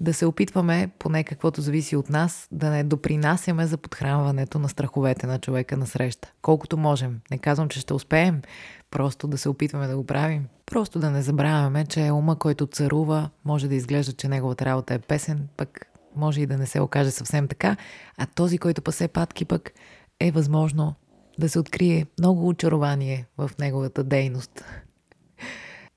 да 0.00 0.14
се 0.14 0.26
опитваме, 0.26 0.90
поне 0.98 1.24
каквото 1.24 1.60
зависи 1.60 1.96
от 1.96 2.10
нас, 2.10 2.48
да 2.52 2.70
не 2.70 2.84
допринасяме 2.84 3.66
за 3.66 3.76
подхранването 3.76 4.58
на 4.58 4.68
страховете 4.68 5.26
на 5.26 5.38
човека 5.38 5.76
на 5.76 5.86
среща. 5.86 6.32
Колкото 6.42 6.76
можем. 6.76 7.20
Не 7.30 7.38
казвам, 7.38 7.68
че 7.68 7.80
ще 7.80 7.94
успеем, 7.94 8.42
просто 8.90 9.28
да 9.28 9.38
се 9.38 9.48
опитваме 9.48 9.86
да 9.86 9.96
го 9.96 10.06
правим. 10.06 10.46
Просто 10.66 10.98
да 10.98 11.10
не 11.10 11.22
забравяме, 11.22 11.86
че 11.86 12.10
ума, 12.10 12.38
който 12.38 12.66
царува, 12.66 13.30
може 13.44 13.68
да 13.68 13.74
изглежда, 13.74 14.12
че 14.12 14.28
неговата 14.28 14.64
работа 14.64 14.94
е 14.94 14.98
песен, 14.98 15.48
пък 15.56 15.86
може 16.16 16.40
и 16.40 16.46
да 16.46 16.56
не 16.56 16.66
се 16.66 16.80
окаже 16.80 17.10
съвсем 17.10 17.48
така, 17.48 17.76
а 18.18 18.26
този, 18.26 18.58
който 18.58 18.82
пасе 18.82 19.08
патки, 19.08 19.44
пък 19.44 19.72
е 20.20 20.30
възможно 20.30 20.94
да 21.38 21.48
се 21.48 21.58
открие 21.58 22.06
много 22.18 22.48
очарование 22.48 23.26
в 23.38 23.50
неговата 23.58 24.04
дейност. 24.04 24.64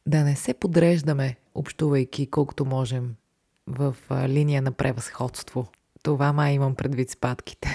Да 0.07 0.23
не 0.23 0.35
се 0.35 0.53
подреждаме, 0.53 1.35
общувайки 1.55 2.27
колкото 2.27 2.65
можем 2.65 3.15
в 3.67 3.95
а, 4.09 4.29
линия 4.29 4.61
на 4.61 4.71
превъзходство. 4.71 5.67
Това 6.03 6.33
май 6.33 6.53
имам 6.53 6.75
предвид 6.75 7.09
с 7.09 7.17
патките. 7.17 7.69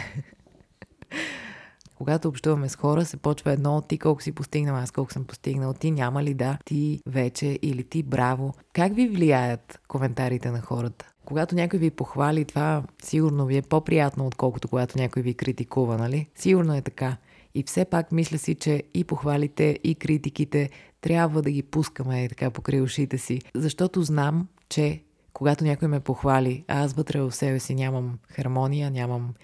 Когато 1.98 2.28
общуваме 2.28 2.68
с 2.68 2.76
хора, 2.76 3.04
се 3.04 3.16
почва 3.16 3.52
едно 3.52 3.76
от 3.76 3.88
ти 3.88 3.98
колко 3.98 4.22
си 4.22 4.32
постигнал, 4.32 4.76
аз 4.76 4.90
колко 4.90 5.12
съм 5.12 5.24
постигнал, 5.24 5.74
ти 5.74 5.90
няма 5.90 6.22
ли 6.22 6.34
да, 6.34 6.58
ти 6.64 7.00
вече 7.06 7.58
или 7.62 7.84
ти 7.84 8.02
браво. 8.02 8.54
Как 8.72 8.94
ви 8.94 9.08
влияят 9.08 9.80
коментарите 9.88 10.50
на 10.50 10.60
хората? 10.60 11.12
Когато 11.24 11.54
някой 11.54 11.78
ви 11.78 11.90
похвали, 11.90 12.44
това 12.44 12.82
сигурно 13.02 13.46
ви 13.46 13.56
е 13.56 13.62
по-приятно, 13.62 14.26
отколкото 14.26 14.68
когато 14.68 14.98
някой 14.98 15.22
ви 15.22 15.34
критикува, 15.34 15.96
нали? 15.96 16.28
Сигурно 16.34 16.74
е 16.74 16.82
така. 16.82 17.16
И 17.54 17.62
все 17.62 17.84
пак 17.84 18.12
мисля 18.12 18.38
си, 18.38 18.54
че 18.54 18.82
и 18.94 19.04
похвалите, 19.04 19.78
и 19.84 19.94
критиките 19.94 20.70
трябва 21.00 21.42
да 21.42 21.50
ги 21.50 21.62
пускаме 21.62 22.28
така 22.28 22.50
покрай 22.50 22.80
ушите 22.80 23.18
си, 23.18 23.40
защото 23.54 24.02
знам, 24.02 24.48
че 24.68 25.02
когато 25.32 25.64
някой 25.64 25.88
ме 25.88 26.00
похвали, 26.00 26.64
а 26.68 26.84
аз 26.84 26.92
вътре 26.92 27.20
в 27.20 27.32
себе 27.32 27.60
си 27.60 27.74
нямам 27.74 28.18
хармония, 28.28 28.90
нямам 28.90 29.34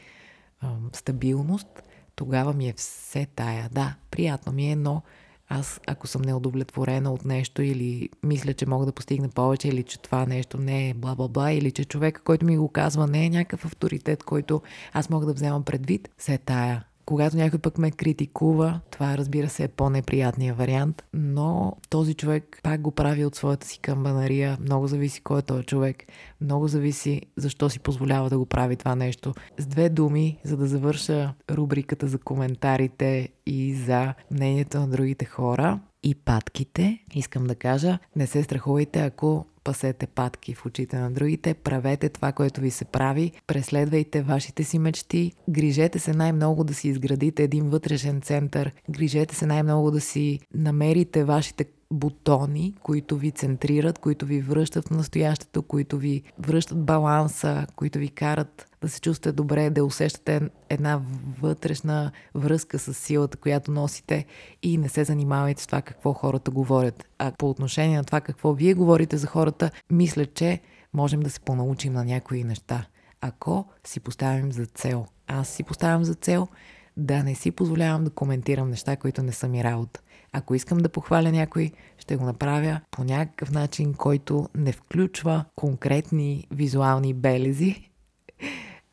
ам, 0.62 0.91
стабилност, 0.93 1.83
тогава 2.17 2.53
ми 2.53 2.69
е 2.69 2.73
все 2.73 3.26
тая. 3.26 3.69
Да, 3.73 3.95
приятно 4.11 4.53
ми 4.53 4.71
е, 4.71 4.76
но 4.76 5.03
аз 5.49 5.81
ако 5.87 6.07
съм 6.07 6.23
неудовлетворена 6.23 7.12
от 7.12 7.25
нещо 7.25 7.62
или 7.62 8.09
мисля, 8.23 8.55
че 8.55 8.67
мога 8.67 8.87
да 8.87 8.93
постигна 8.93 9.29
повече 9.29 9.69
или 9.69 9.83
че 9.83 10.00
това 10.00 10.26
нещо 10.26 10.59
не 10.59 10.88
е 10.91 10.95
бла-бла-бла 10.95 11.53
или 11.53 11.73
че 11.73 11.85
човека, 11.85 12.23
който 12.23 12.47
ми 12.47 12.57
го 12.57 12.69
казва, 12.69 13.07
не 13.07 13.26
е 13.26 13.31
някакъв 13.31 13.64
авторитет, 13.64 14.23
който 14.23 14.62
аз 14.93 15.11
мога 15.11 15.26
да 15.26 15.33
вземам 15.33 15.62
предвид, 15.62 16.09
се 16.19 16.38
тая. 16.38 16.85
Когато 17.06 17.37
някой 17.37 17.58
пък 17.58 17.78
ме 17.78 17.90
критикува, 17.90 18.80
това 18.90 19.18
разбира 19.18 19.49
се 19.49 19.64
е 19.64 19.68
по-неприятният 19.68 20.58
вариант, 20.58 21.04
но 21.12 21.76
този 21.90 22.14
човек 22.14 22.61
пак 22.62 22.80
го 22.80 22.90
прави 22.90 23.25
от 23.25 23.34
своята 23.34 23.66
си 23.66 23.78
камбанария. 23.78 24.58
Много 24.61 24.87
зависи 24.87 25.20
кой 25.20 25.38
е 25.38 25.42
този 25.42 25.64
човек. 25.64 26.04
Много 26.40 26.68
зависи 26.68 27.23
защо 27.37 27.70
си 27.70 27.80
позволява 27.80 28.30
да 28.30 28.38
го 28.38 28.46
прави 28.46 28.76
това 28.76 28.94
нещо. 28.94 29.34
С 29.58 29.66
две 29.66 29.88
думи, 29.88 30.38
за 30.44 30.56
да 30.56 30.66
завърша 30.66 31.34
рубриката 31.50 32.08
за 32.08 32.18
коментарите 32.18 33.28
и 33.46 33.75
за 33.75 34.14
мнението 34.30 34.80
на 34.80 34.88
другите 34.88 35.25
хора 35.25 35.80
и 36.04 36.14
патките, 36.14 36.99
искам 37.14 37.44
да 37.44 37.54
кажа, 37.54 37.99
не 38.16 38.26
се 38.26 38.42
страхувайте, 38.42 39.00
ако 39.00 39.46
пасете 39.64 40.06
патки 40.06 40.54
в 40.54 40.66
очите 40.66 40.96
на 40.99 41.11
другите, 41.11 41.54
правете 41.54 42.08
това, 42.08 42.32
което 42.32 42.61
ви 42.61 42.70
се 42.70 42.84
прави, 42.84 43.32
преследвайте 43.46 44.23
вашите 44.23 44.64
си 44.64 44.78
мечти, 44.78 45.32
грижете 45.49 45.99
се 45.99 46.12
най-много 46.12 46.64
да 46.64 46.75
си 46.75 46.88
изградите 46.88 47.42
един 47.42 47.68
вътрешен 47.68 48.20
център, 48.20 48.73
грижете 48.90 49.34
се 49.34 49.46
най-много 49.46 49.90
да 49.90 50.00
си 50.00 50.40
намерите 50.54 51.25
вашите 51.25 51.64
бутони, 51.91 52.75
които 52.83 53.17
ви 53.17 53.31
центрират, 53.31 53.99
които 53.99 54.26
ви 54.26 54.41
връщат 54.41 54.88
в 54.88 54.91
настоящето, 54.91 55.62
които 55.62 55.99
ви 55.99 56.23
връщат 56.38 56.85
баланса, 56.85 57.67
които 57.76 57.99
ви 57.99 58.09
карат 58.09 58.67
да 58.83 58.88
се 58.88 59.00
чувствате 59.00 59.37
добре, 59.37 59.71
да 59.71 59.85
усещате 59.85 60.41
една 60.69 61.00
вътрешна 61.41 62.12
връзка 62.35 62.79
с 62.79 62.95
силата, 62.95 63.37
която 63.37 63.71
носите 63.71 64.26
и 64.62 64.79
не 64.79 64.88
се 64.88 65.05
занимавайте 65.05 65.62
с 65.62 65.67
това 65.67 65.83
какво 65.83 66.12
хората 66.12 66.50
говорят. 66.50 67.05
А 67.19 67.33
по 67.38 67.50
отношение 67.50 67.97
на 67.97 68.05
това 68.05 68.21
какво 68.21 68.53
вие 68.53 68.75
говорите 68.75 69.17
за 69.17 69.26
хората, 69.26 69.71
мисля, 69.91 70.26
че 70.26 70.61
можем 70.95 71.21
да 71.21 71.31
се 71.31 71.41
понаучим 71.41 71.93
на 71.93 72.05
някои 72.05 72.45
неща. 72.45 72.87
Ако 73.21 73.64
си 73.87 74.00
поставим 74.00 74.53
за 74.53 74.67
цел. 74.67 75.07
Аз 75.26 75.49
си 75.49 75.62
поставям 75.62 76.05
за 76.05 76.14
цел 76.14 76.49
да 76.97 77.23
не 77.23 77.35
си 77.35 77.50
позволявам 77.50 78.05
да 78.05 78.11
коментирам 78.11 78.71
неща, 78.71 78.97
които 78.97 79.23
не 79.23 79.33
са 79.33 79.49
ми 79.49 79.64
работа. 79.64 80.00
Ако 80.37 80.55
искам 80.55 80.79
да 80.79 80.88
похваля 80.88 81.33
някой, 81.33 81.73
ще 81.99 82.17
го 82.17 82.25
направя 82.25 82.81
по 82.91 83.05
някакъв 83.05 83.50
начин, 83.50 83.95
който 83.95 84.49
не 84.55 84.73
включва 84.73 85.45
конкретни 85.57 86.47
визуални 86.50 87.14
белези, 87.14 87.91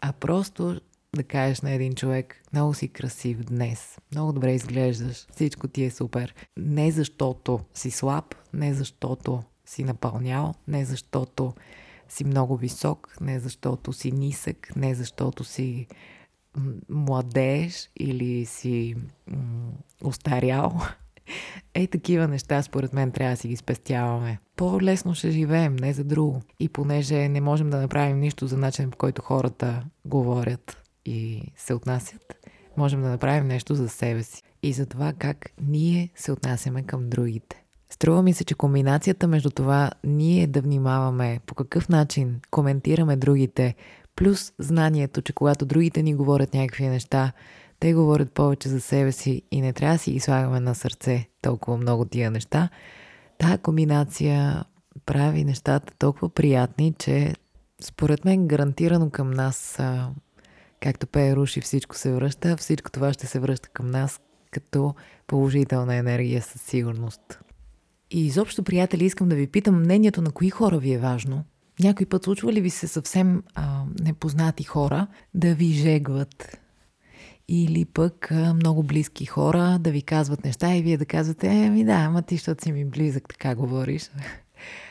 а 0.02 0.14
просто 0.14 0.82
да 1.16 1.24
кажеш 1.24 1.62
на 1.62 1.72
един 1.72 1.94
човек, 1.94 2.42
много 2.54 2.74
си 2.74 2.88
красив 2.88 3.38
днес, 3.44 3.98
много 4.12 4.34
добре 4.34 4.54
изглеждаш, 4.54 5.28
всичко 5.32 5.68
ти 5.68 5.84
е 5.84 5.92
супер. 5.92 6.36
Не 6.58 6.92
защото 6.92 7.60
си 7.74 7.92
слаб, 7.92 8.36
не 8.54 8.74
защото 8.74 9.44
си 9.66 9.84
напълнял, 9.84 10.54
не 10.68 10.86
защото 10.86 11.54
си 12.10 12.24
много 12.24 12.58
висок, 12.58 13.16
не 13.22 13.40
защото 13.40 13.94
си 13.94 14.12
нисък, 14.12 14.76
не 14.76 14.96
защото 14.96 15.44
си 15.44 15.88
младеж 16.90 17.90
или 18.00 18.46
си 18.46 18.96
м- 19.28 19.72
устарял, 20.04 20.82
Ей, 21.74 21.88
такива 21.88 22.28
неща, 22.28 22.62
според 22.62 22.94
мен, 22.94 23.12
трябва 23.12 23.34
да 23.34 23.38
си 23.38 23.48
ги 23.48 23.56
спестяваме. 23.56 24.40
По-лесно 24.56 25.16
ще 25.16 25.32
живеем, 25.32 25.75
не 25.75 25.94
за 25.94 26.04
друго. 26.04 26.42
И 26.60 26.70
понеже 26.70 27.30
не 27.30 27.42
можем 27.42 27.70
да 27.70 27.82
направим 27.82 28.20
нищо 28.20 28.48
за 28.48 28.58
начин, 28.58 28.92
по 28.92 28.98
който 28.98 29.22
хората 29.22 29.84
говорят 30.06 30.78
и 31.06 31.44
се 31.56 31.74
отнасят, 31.74 32.48
можем 32.78 33.01
да 33.01 33.10
направим 33.10 33.48
нещо 33.48 33.75
за 33.75 33.90
себе 33.90 34.24
си. 34.24 34.44
И 34.63 34.74
за 34.74 34.86
това 34.86 35.13
как 35.13 35.51
ние 35.62 36.10
се 36.16 36.32
отнасяме 36.32 36.84
към 36.84 37.10
другите. 37.10 37.63
Струва 37.90 38.24
ми 38.24 38.34
се, 38.34 38.46
че 38.46 38.56
комбинацията 38.56 39.28
между 39.28 39.50
това 39.50 39.92
ние 40.04 40.48
да 40.48 40.62
внимаваме 40.62 41.40
по 41.46 41.56
какъв 41.56 41.90
начин 41.90 42.40
коментираме 42.51 43.16
другите, 43.16 43.75
плюс 44.16 44.54
знанието, 44.60 45.22
че 45.22 45.34
когато 45.34 45.66
другите 45.66 46.04
ни 46.04 46.16
говорят 46.16 46.54
някакви 46.54 46.88
неща, 46.88 47.32
Те 47.82 47.94
говорят 47.94 48.32
повече 48.32 48.70
за 48.70 48.82
себе 48.82 49.12
си 49.12 49.42
и 49.52 49.62
не 49.62 49.74
трябва 49.74 49.96
да 49.96 50.00
си 50.00 50.12
ги 50.12 50.20
слагаме 50.20 50.60
на 50.60 50.76
сърце 50.76 51.28
толкова 51.42 51.78
много 51.78 52.06
тия 52.06 52.32
неща. 52.32 52.70
Тая 53.38 53.58
комбинация 53.58 54.64
прави 55.06 55.44
нещата 55.44 55.94
толкова 55.98 56.30
приятни, 56.30 56.94
че 57.00 57.34
според 57.82 58.26
мен 58.26 58.48
гарантирано 58.48 59.10
към 59.10 59.32
нас, 59.32 59.80
както 60.80 61.08
пее 61.08 61.36
Руши, 61.36 61.62
всичко 61.62 61.98
се 61.98 62.14
връща, 62.14 62.58
всичко 62.58 62.92
това 62.92 63.14
ще 63.14 63.28
се 63.28 63.40
връща 63.40 63.70
към 63.70 63.88
нас 63.88 64.20
като 64.52 64.96
положителна 65.28 65.96
енергия 65.96 66.42
със 66.42 66.62
сигурност. 66.62 67.40
И 68.12 68.26
изобщо, 68.26 68.64
приятели, 68.64 69.06
искам 69.06 69.30
да 69.30 69.36
ви 69.36 69.48
питам 69.48 69.80
мнението 69.80 70.22
на 70.22 70.32
кои 70.32 70.50
хора 70.50 70.78
ви 70.78 70.94
е 70.94 71.00
важно. 71.00 71.44
Някой 71.80 72.06
път 72.06 72.24
случва 72.24 72.54
ли 72.54 72.62
ви 72.62 72.70
се 72.70 72.88
съвсем 72.88 73.44
а, 73.56 73.84
непознати 74.02 74.64
хора 74.64 75.08
да 75.34 75.56
ви 75.56 75.66
жегват? 75.66 76.61
Или 77.53 77.86
пък 77.86 78.31
много 78.31 78.84
близки 78.84 79.25
хора 79.25 79.77
да 79.79 79.91
ви 79.91 80.01
казват 80.01 80.46
неща 80.46 80.75
и 80.75 80.81
вие 80.81 80.98
да 80.98 81.05
казвате, 81.05 81.48
еми 81.48 81.86
да, 81.86 81.91
ама 81.93 82.22
ти, 82.22 82.36
защото 82.36 82.63
си 82.63 82.72
ми 82.72 82.86
близък, 82.86 83.29
така 83.29 83.55
говориш. 83.55 84.12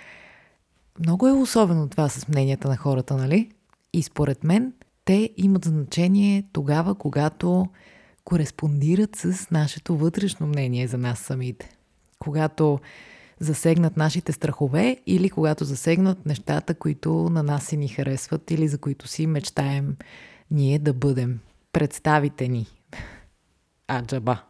много 0.99 1.27
е 1.27 1.33
особено 1.33 1.89
това 1.89 2.09
с 2.09 2.29
мненията 2.29 2.69
на 2.69 2.77
хората, 2.77 3.17
нали? 3.17 3.51
И 3.93 4.03
според 4.03 4.45
мен 4.45 4.73
те 5.05 5.31
имат 5.37 5.65
значение 5.65 6.45
тогава, 6.53 6.95
когато 6.95 7.67
кореспондират 8.25 9.17
с 9.17 9.51
нашето 9.51 9.97
вътрешно 9.97 10.47
мнение 10.47 10.87
за 10.87 10.99
нас 10.99 11.19
самите. 11.19 11.71
Когато 12.19 12.79
засегнат 13.41 13.97
нашите 13.97 14.33
страхове 14.33 14.97
или 15.07 15.31
когато 15.31 15.65
засегнат 15.65 16.27
нещата, 16.27 16.75
които 16.75 17.29
на 17.31 17.43
нас 17.43 17.65
си 17.65 17.77
ни 17.77 17.89
харесват 17.89 18.51
или 18.51 18.69
за 18.69 18.79
които 18.79 19.09
си 19.09 19.27
мечтаем 19.27 19.97
ние 20.51 20.79
да 20.79 20.93
бъдем. 20.93 21.41
Представите 21.73 22.49
ни. 22.49 22.67
А, 23.89 24.03
джаба. 24.03 24.43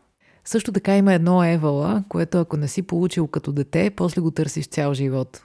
Също 0.44 0.72
така 0.72 0.96
има 0.96 1.14
едно 1.14 1.44
евала, 1.44 2.04
което 2.08 2.38
ако 2.40 2.56
не 2.56 2.68
си 2.68 2.82
получил 2.82 3.26
като 3.26 3.52
дете, 3.52 3.90
после 3.90 4.20
го 4.20 4.30
търсиш 4.30 4.66
цял 4.66 4.94
живот. 4.94 5.44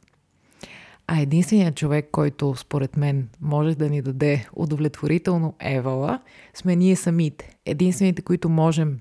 А 1.07 1.21
единственият 1.21 1.75
човек, 1.75 2.09
който 2.11 2.55
според 2.55 2.97
мен 2.97 3.29
може 3.41 3.75
да 3.75 3.89
ни 3.89 4.01
даде 4.01 4.47
удовлетворително 4.53 5.55
евала, 5.59 6.21
сме 6.53 6.75
ние 6.75 6.95
самите. 6.95 7.57
Единствените, 7.65 8.21
които 8.21 8.49
можем 8.49 8.99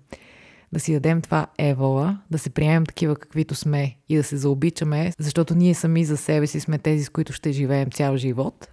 да 0.73 0.81
си 0.81 0.93
дадем 0.93 1.23
това 1.23 1.47
евала, 1.59 2.19
да 2.31 2.39
се 2.39 2.51
приемем 2.51 2.87
такива 2.87 3.17
каквито 3.17 3.55
сме 3.55 3.97
и 4.09 4.17
да 4.17 4.23
се 4.23 4.37
заобичаме, 4.37 5.13
защото 5.19 5.55
ние 5.55 5.75
сами 5.75 6.05
за 6.05 6.17
себе 6.17 6.47
си 6.47 6.61
сме 6.61 6.79
тези, 6.79 7.05
с 7.05 7.09
които 7.09 7.33
ще 7.33 7.53
живеем 7.53 7.91
цял 7.91 8.17
живот, 8.17 8.69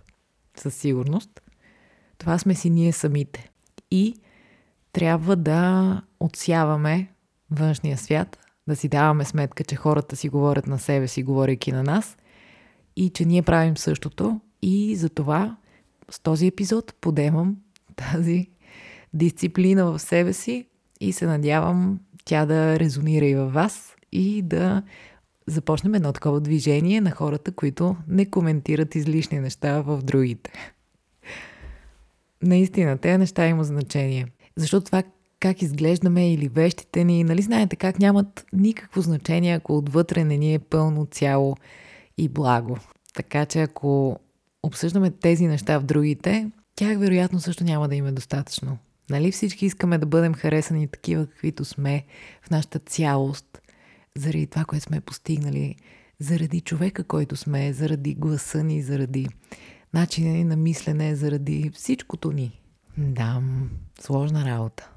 със 0.57 0.75
сигурност. 0.75 1.41
Това 2.17 2.37
сме 2.37 2.55
си 2.55 2.69
ние 2.69 2.91
самите. 2.91 3.51
И 3.91 4.15
трябва 4.93 5.35
да 5.35 6.01
отсяваме 6.19 7.07
външния 7.51 7.97
свят, 7.97 8.37
да 8.67 8.75
си 8.75 8.87
даваме 8.87 9.25
сметка, 9.25 9.63
че 9.63 9.75
хората 9.75 10.15
си 10.15 10.29
говорят 10.29 10.67
на 10.67 10.79
себе 10.79 11.07
си, 11.07 11.23
говорейки 11.23 11.71
на 11.71 11.83
нас, 11.83 12.17
и 12.95 13.09
че 13.09 13.25
ние 13.25 13.41
правим 13.41 13.77
същото. 13.77 14.41
И 14.61 14.95
за 14.95 15.09
това 15.09 15.57
с 16.09 16.19
този 16.19 16.47
епизод 16.47 16.93
подемам 17.01 17.57
тази 17.95 18.47
дисциплина 19.13 19.91
в 19.91 19.99
себе 19.99 20.33
си 20.33 20.67
и 20.99 21.13
се 21.13 21.25
надявам 21.25 21.99
тя 22.25 22.45
да 22.45 22.79
резонира 22.79 23.25
и 23.25 23.35
във 23.35 23.53
вас 23.53 23.95
и 24.11 24.41
да 24.41 24.83
започнем 25.47 25.95
едно 25.95 26.13
такова 26.13 26.41
движение 26.41 27.01
на 27.01 27.11
хората, 27.11 27.51
които 27.51 27.95
не 28.07 28.25
коментират 28.25 28.95
излишни 28.95 29.39
неща 29.39 29.81
в 29.81 30.01
другите. 30.03 30.51
Наистина, 32.43 32.97
тези 32.97 33.17
неща 33.17 33.47
имат 33.47 33.67
значение. 33.67 34.27
Защото 34.55 34.85
това 34.85 35.03
как 35.39 35.61
изглеждаме 35.61 36.33
или 36.33 36.47
вещите 36.47 37.03
ни, 37.03 37.23
нали 37.23 37.41
знаете 37.41 37.75
как 37.75 37.99
нямат 37.99 38.45
никакво 38.53 39.01
значение, 39.01 39.55
ако 39.55 39.77
отвътре 39.77 40.23
не 40.23 40.37
ни 40.37 40.53
е 40.53 40.59
пълно 40.59 41.07
цяло 41.11 41.55
и 42.17 42.29
благо. 42.29 42.77
Така 43.13 43.45
че 43.45 43.61
ако 43.61 44.19
обсъждаме 44.63 45.11
тези 45.11 45.47
неща 45.47 45.79
в 45.79 45.83
другите, 45.83 46.51
тях 46.75 46.97
вероятно 46.97 47.39
също 47.39 47.63
няма 47.63 47.87
да 47.87 47.95
им 47.95 48.07
е 48.07 48.11
достатъчно. 48.11 48.77
Нали 49.09 49.31
всички 49.31 49.65
искаме 49.65 49.97
да 49.97 50.05
бъдем 50.05 50.33
харесани 50.33 50.87
такива, 50.87 51.25
каквито 51.27 51.65
сме 51.65 52.03
в 52.41 52.49
нашата 52.49 52.79
цялост, 52.79 53.61
заради 54.15 54.47
това, 54.47 54.65
което 54.65 54.85
сме 54.85 55.01
постигнали, 55.01 55.75
заради 56.19 56.61
човека, 56.61 57.03
който 57.03 57.35
сме, 57.35 57.73
заради 57.73 58.13
гласа 58.13 58.63
ни, 58.63 58.81
заради 58.81 59.27
начина 59.93 60.29
ни 60.29 60.43
на 60.43 60.55
мислене, 60.55 61.15
заради 61.15 61.71
всичкото 61.73 62.31
ни. 62.31 62.61
Да, 62.97 63.41
сложна 64.01 64.45
работа. 64.45 64.89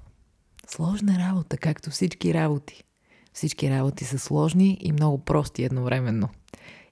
Сложна 0.69 1.19
работа, 1.19 1.57
както 1.57 1.91
всички 1.91 2.35
работи. 2.35 2.85
Всички 3.33 3.71
работи 3.71 4.05
са 4.05 4.19
сложни 4.19 4.79
и 4.81 4.93
много 4.93 5.19
прости 5.19 5.65
едновременно. 5.65 6.29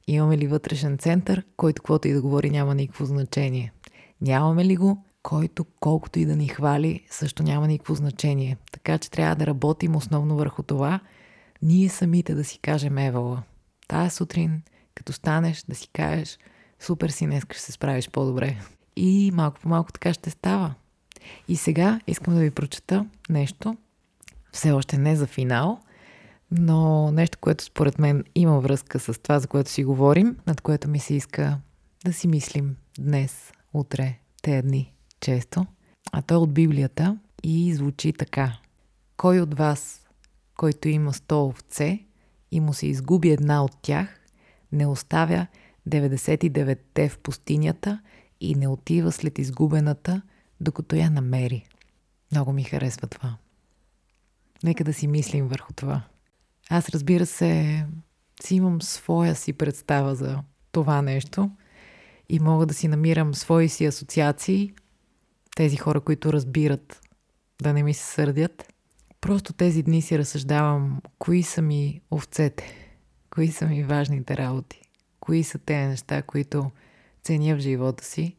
Имаме 0.07 0.39
ли 0.39 0.47
вътрешен 0.47 0.99
център, 0.99 1.45
който 1.57 1.83
каквото 1.83 2.09
и 2.09 2.13
да 2.13 2.23
говори 2.23 2.51
няма 2.51 2.75
никакво 2.75 3.05
значение? 3.05 3.73
Нямаме 4.21 4.65
ли 4.65 4.77
го, 4.77 5.05
който 5.23 5.65
колкото 5.81 6.19
и 6.19 6.25
да 6.25 6.37
ни 6.37 6.49
хвали, 6.49 7.07
също 7.11 7.43
няма 7.43 7.69
никакво 7.69 7.95
значение. 7.95 8.57
Така 8.73 8.99
че 8.99 9.11
трябва 9.11 9.37
да 9.37 9.47
работим 9.47 9.97
основно 9.97 10.37
върху 10.37 10.63
това, 10.63 11.01
ние 11.63 11.89
самите 11.89 12.35
да 12.35 12.45
си 12.45 12.59
кажем 12.59 12.99
Евала. 12.99 13.43
Тая 13.89 14.11
сутрин, 14.11 14.63
като 14.95 15.13
станеш, 15.13 15.65
да 15.69 15.75
си 15.75 15.89
кажеш, 15.93 16.39
супер 16.83 17.09
си, 17.09 17.27
днес 17.27 17.45
ще 17.45 17.61
се 17.61 17.73
справиш 17.73 18.11
по-добре. 18.11 18.57
И 18.97 19.31
малко 19.35 19.61
по 19.61 19.69
малко 19.69 19.93
така 19.93 20.15
ще 20.15 20.31
става. 20.31 20.75
И 21.49 21.57
сега 21.57 22.01
искам 22.07 22.35
да 22.35 22.41
ви 22.41 22.51
прочета 22.51 23.07
нещо, 23.31 23.77
все 24.53 24.73
още 24.73 24.99
не 24.99 25.17
за 25.17 25.27
финал, 25.27 25.81
но 26.51 27.11
нещо, 27.13 27.39
което 27.41 27.65
според 27.65 27.99
мен 27.99 28.25
има 28.35 28.61
връзка 28.61 29.01
с 29.01 29.23
това, 29.23 29.39
за 29.39 29.49
което 29.49 29.71
си 29.71 29.85
говорим, 29.85 30.37
над 30.47 30.61
което 30.61 30.89
ми 30.89 30.99
се 30.99 31.15
иска 31.15 31.59
да 32.05 32.13
си 32.13 32.29
мислим 32.29 32.77
днес, 32.99 33.53
утре, 33.75 34.19
те 34.43 34.63
дни 34.63 34.95
често, 35.21 35.67
а 36.13 36.23
то 36.23 36.35
е 36.35 36.37
от 36.37 36.55
Библията 36.55 37.19
и 37.43 37.75
звучи 37.75 38.13
така. 38.13 38.59
Кой 39.17 39.41
от 39.41 39.55
вас, 39.55 40.07
който 40.57 40.89
има 40.89 41.13
100 41.13 41.49
овце 41.49 42.05
и 42.51 42.61
му 42.61 42.73
се 42.73 42.87
изгуби 42.87 43.31
една 43.31 43.65
от 43.65 43.73
тях, 43.83 44.21
не 44.73 44.87
оставя 44.87 45.47
99-те 45.89 47.09
в 47.09 47.19
пустинята 47.19 48.01
и 48.41 48.55
не 48.55 48.69
отива 48.69 49.13
след 49.13 49.39
изгубената, 49.39 50.23
докато 50.61 50.97
я 50.97 51.11
намери. 51.11 51.65
Много 52.33 52.53
ми 52.53 52.63
харесва 52.63 53.07
това. 53.07 53.37
Нека 54.65 54.85
да 54.85 54.93
си 54.93 55.07
мислим 55.07 55.49
върху 55.49 55.73
това. 55.73 56.03
Аз 56.71 56.89
разбира 56.89 57.27
се, 57.27 57.85
си 58.43 58.55
имам 58.55 58.83
своя 58.83 59.35
си 59.35 59.53
представа 59.53 60.15
за 60.15 60.39
това 60.73 61.03
нещо 61.03 61.51
и 62.29 62.41
мога 62.41 62.67
да 62.67 62.75
си 62.75 62.89
намирам 62.89 63.35
свои 63.35 63.69
си 63.69 63.87
асоциации, 63.87 64.75
тези 65.57 65.77
хора, 65.77 66.01
които 66.01 66.33
разбират 66.33 67.01
да 67.63 67.73
не 67.73 67.83
ми 67.83 67.95
се 67.95 68.05
сърдят. 68.05 68.73
Просто 69.21 69.53
тези 69.53 69.83
дни 69.83 70.03
си 70.03 70.19
разсъждавам 70.19 71.01
кои 71.19 71.43
са 71.43 71.63
ми 71.63 72.01
овцете, 72.11 72.65
кои 73.31 73.49
са 73.49 73.67
ми 73.67 73.85
важните 73.85 74.37
работи, 74.37 74.81
кои 75.23 75.45
са 75.45 75.59
те 75.59 75.87
неща, 75.87 76.23
които 76.23 76.71
ценя 77.23 77.57
в 77.57 77.61
живота 77.61 78.05
си. 78.05 78.37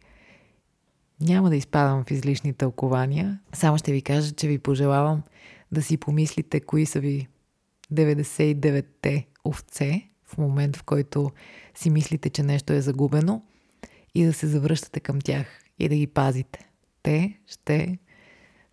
Няма 1.21 1.49
да 1.49 1.55
изпадам 1.55 2.03
в 2.03 2.11
излишни 2.11 2.53
тълкования, 2.53 3.39
само 3.53 3.77
ще 3.77 3.91
ви 3.91 4.01
кажа, 4.01 4.31
че 4.31 4.47
ви 4.47 4.59
пожелавам 4.59 5.23
да 5.71 5.81
си 5.81 5.97
помислите 5.97 6.59
кои 6.59 6.85
са 6.85 6.99
ви 6.99 7.27
99-те 7.93 9.27
овце 9.45 10.09
в 10.25 10.37
момент, 10.37 10.77
в 10.77 10.83
който 10.83 11.31
си 11.75 11.89
мислите, 11.89 12.29
че 12.29 12.43
нещо 12.43 12.73
е 12.73 12.81
загубено 12.81 13.45
и 14.15 14.25
да 14.25 14.33
се 14.33 14.47
завръщате 14.47 14.99
към 14.99 15.21
тях 15.21 15.47
и 15.79 15.89
да 15.89 15.95
ги 15.95 16.07
пазите 16.07 16.69
те 17.03 17.39
ще 17.47 17.97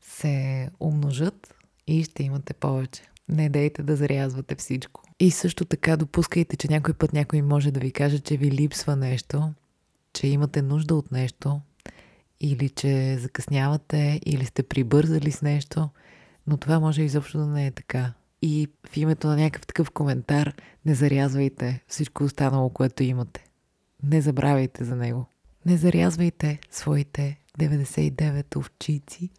се 0.00 0.68
умножат 0.80 1.54
и 1.86 2.04
ще 2.04 2.22
имате 2.22 2.54
повече. 2.54 3.02
Не 3.28 3.48
дейте 3.48 3.82
да 3.82 3.96
зарязвате 3.96 4.54
всичко. 4.54 5.02
И 5.20 5.30
също 5.30 5.64
така 5.64 5.96
допускайте, 5.96 6.56
че 6.56 6.68
някой 6.70 6.94
път 6.94 7.12
някой 7.12 7.42
може 7.42 7.70
да 7.70 7.80
ви 7.80 7.92
каже, 7.92 8.18
че 8.18 8.36
ви 8.36 8.50
липсва 8.50 8.96
нещо, 8.96 9.52
че 10.12 10.26
имате 10.26 10.62
нужда 10.62 10.94
от 10.94 11.12
нещо, 11.12 11.60
или 12.40 12.68
че 12.68 13.18
закъснявате, 13.18 14.20
или 14.26 14.44
сте 14.44 14.62
прибързали 14.62 15.32
с 15.32 15.42
нещо, 15.42 15.88
но 16.46 16.56
това 16.56 16.80
може 16.80 17.02
изобщо 17.02 17.38
да 17.38 17.46
не 17.46 17.66
е 17.66 17.70
така. 17.70 18.12
И 18.42 18.68
в 18.88 18.96
името 18.96 19.26
на 19.26 19.36
някакъв 19.36 19.66
такъв 19.66 19.90
коментар 19.90 20.54
не 20.86 20.94
зарязвайте 20.94 21.84
всичко 21.88 22.24
останало, 22.24 22.70
което 22.70 23.02
имате. 23.02 23.44
Не 24.02 24.20
забравяйте 24.20 24.84
за 24.84 24.96
него. 24.96 25.26
Не 25.66 25.76
зарязвайте 25.76 26.58
своите 26.70 27.38
99 27.58 28.56
овчици 28.56 29.30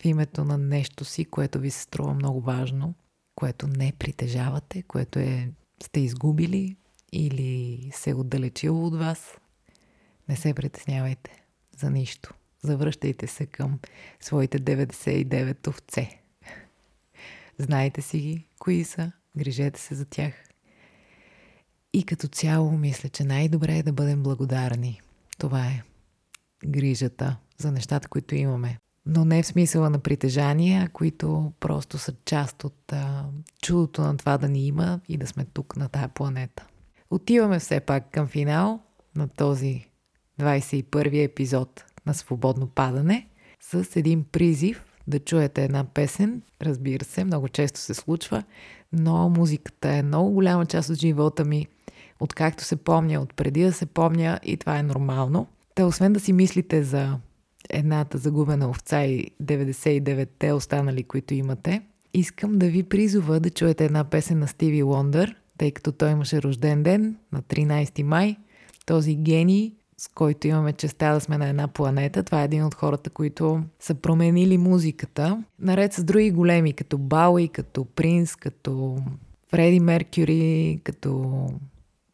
в 0.00 0.04
името 0.04 0.44
на 0.44 0.58
нещо 0.58 1.04
си, 1.04 1.24
което 1.24 1.58
ви 1.58 1.70
се 1.70 1.82
струва 1.82 2.14
много 2.14 2.40
важно, 2.40 2.94
което 3.34 3.66
не 3.66 3.92
притежавате, 3.98 4.82
което 4.82 5.18
е, 5.18 5.52
сте 5.82 6.00
изгубили 6.00 6.76
или 7.12 7.90
се 7.94 8.10
е 8.10 8.14
отдалечило 8.14 8.86
от 8.86 8.96
вас. 8.96 9.38
Не 10.28 10.36
се 10.36 10.54
притеснявайте 10.54 11.44
за 11.76 11.90
нищо. 11.90 12.34
Завръщайте 12.62 13.26
се 13.26 13.46
към 13.46 13.78
своите 14.20 14.58
99 14.58 15.68
овце. 15.68 16.20
Знайте 17.58 18.02
си 18.02 18.18
ги, 18.18 18.48
кои 18.58 18.84
са, 18.84 19.12
грижете 19.36 19.80
се 19.80 19.94
за 19.94 20.04
тях. 20.04 20.34
И 21.92 22.06
като 22.06 22.28
цяло 22.28 22.72
мисля, 22.72 23.08
че 23.08 23.24
най-добре 23.24 23.78
е 23.78 23.82
да 23.82 23.92
бъдем 23.92 24.22
благодарни. 24.22 25.00
Това 25.38 25.66
е 25.66 25.82
грижата 26.66 27.36
за 27.58 27.72
нещата, 27.72 28.08
които 28.08 28.34
имаме. 28.34 28.78
Но 29.06 29.24
не 29.24 29.42
в 29.42 29.46
смисъла 29.46 29.90
на 29.90 29.98
притежания, 29.98 30.90
които 30.92 31.52
просто 31.60 31.98
са 31.98 32.14
част 32.24 32.64
от 32.64 32.92
а, 32.92 33.24
чудото 33.62 34.02
на 34.02 34.16
това 34.16 34.38
да 34.38 34.48
ни 34.48 34.66
има 34.66 35.00
и 35.08 35.16
да 35.16 35.26
сме 35.26 35.44
тук 35.44 35.76
на 35.76 35.88
тая 35.88 36.08
планета. 36.08 36.66
Отиваме 37.10 37.58
все 37.58 37.80
пак 37.80 38.10
към 38.10 38.26
финал 38.26 38.80
на 39.16 39.28
този 39.28 39.88
21 40.40 41.24
епизод 41.24 41.84
на 42.06 42.14
Свободно 42.14 42.66
падане 42.66 43.28
с 43.60 43.96
един 43.96 44.24
призив 44.24 44.84
да 45.06 45.18
чуете 45.18 45.64
една 45.64 45.84
песен. 45.84 46.42
Разбира 46.62 47.04
се, 47.04 47.24
много 47.24 47.48
често 47.48 47.80
се 47.80 47.94
случва, 47.94 48.42
но 48.92 49.28
музиката 49.28 49.88
е 49.88 50.02
много 50.02 50.30
голяма 50.30 50.66
част 50.66 50.90
от 50.90 50.96
живота 50.96 51.44
ми, 51.44 51.66
откакто 52.20 52.64
се 52.64 52.76
помня, 52.76 53.20
от 53.20 53.34
преди 53.34 53.62
да 53.62 53.72
се 53.72 53.86
помня 53.86 54.40
и 54.42 54.56
това 54.56 54.78
е 54.78 54.82
нормално. 54.82 55.46
Та 55.74 55.86
освен 55.86 56.12
да 56.12 56.20
си 56.20 56.32
мислите 56.32 56.82
за 56.82 57.18
едната 57.70 58.18
загубена 58.18 58.68
овца 58.68 59.04
и 59.04 59.30
99-те 59.42 60.52
останали, 60.52 61.02
които 61.02 61.34
имате, 61.34 61.82
искам 62.14 62.58
да 62.58 62.66
ви 62.66 62.82
призова 62.82 63.40
да 63.40 63.50
чуете 63.50 63.84
една 63.84 64.04
песен 64.04 64.38
на 64.38 64.48
Стиви 64.48 64.82
Лондър, 64.82 65.36
тъй 65.58 65.70
като 65.70 65.92
той 65.92 66.10
имаше 66.10 66.42
рожден 66.42 66.82
ден 66.82 67.16
на 67.32 67.42
13 67.42 68.02
май. 68.02 68.36
Този 68.86 69.14
гений 69.14 69.72
с 69.96 70.08
който 70.08 70.46
имаме 70.46 70.72
честа 70.72 71.14
да 71.14 71.20
сме 71.20 71.38
на 71.38 71.48
една 71.48 71.68
планета. 71.68 72.22
Това 72.22 72.42
е 72.42 72.44
един 72.44 72.64
от 72.64 72.74
хората, 72.74 73.10
които 73.10 73.62
са 73.80 73.94
променили 73.94 74.58
музиката. 74.58 75.44
Наред 75.58 75.92
с 75.92 76.04
други 76.04 76.30
големи, 76.30 76.72
като 76.72 76.98
Бауи, 76.98 77.48
като 77.48 77.84
Принц, 77.84 78.36
като 78.36 78.98
Фреди 79.50 79.80
Меркюри, 79.80 80.80
като... 80.84 81.46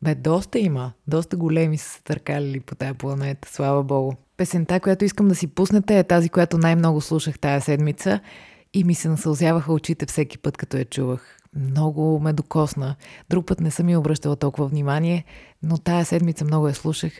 Бе, 0.02 0.14
доста 0.14 0.58
има. 0.58 0.92
Доста 1.06 1.36
големи 1.36 1.78
са 1.78 1.90
се 1.90 2.02
търкалили 2.02 2.60
по 2.60 2.74
тази 2.74 2.98
планета, 2.98 3.48
слава 3.52 3.82
богу. 3.82 4.12
Песента, 4.40 4.80
която 4.80 5.04
искам 5.04 5.28
да 5.28 5.34
си 5.34 5.46
пуснете 5.46 5.98
е 5.98 6.04
тази, 6.04 6.28
която 6.28 6.58
най-много 6.58 7.00
слушах 7.00 7.38
тая 7.38 7.60
седмица 7.60 8.20
и 8.74 8.84
ми 8.84 8.94
се 8.94 9.08
насълзяваха 9.08 9.72
очите 9.72 10.06
всеки 10.06 10.38
път, 10.38 10.56
като 10.56 10.76
я 10.76 10.84
чувах. 10.84 11.36
Много 11.56 12.20
ме 12.20 12.32
докосна. 12.32 12.96
Друг 13.30 13.46
път 13.46 13.60
не 13.60 13.70
съм 13.70 13.86
ми 13.86 13.96
обръщала 13.96 14.36
толкова 14.36 14.68
внимание, 14.68 15.24
но 15.62 15.78
тая 15.78 16.04
седмица 16.04 16.44
много 16.44 16.68
я 16.68 16.74
слушах 16.74 17.12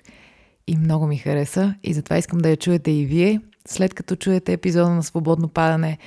и 0.67 0.77
много 0.77 1.07
ми 1.07 1.19
хареса 1.19 1.75
и 1.83 1.93
затова 1.93 2.19
искам 2.19 2.39
да 2.39 2.49
я 2.51 2.57
чуете 2.57 2.91
и 2.91 3.07
вие, 3.07 3.41
след 3.69 3.95
като 3.95 4.17
чуете 4.17 4.53
епизода 4.53 4.91
на 4.91 5.03
Свободно 5.03 5.49
падане 5.49 5.99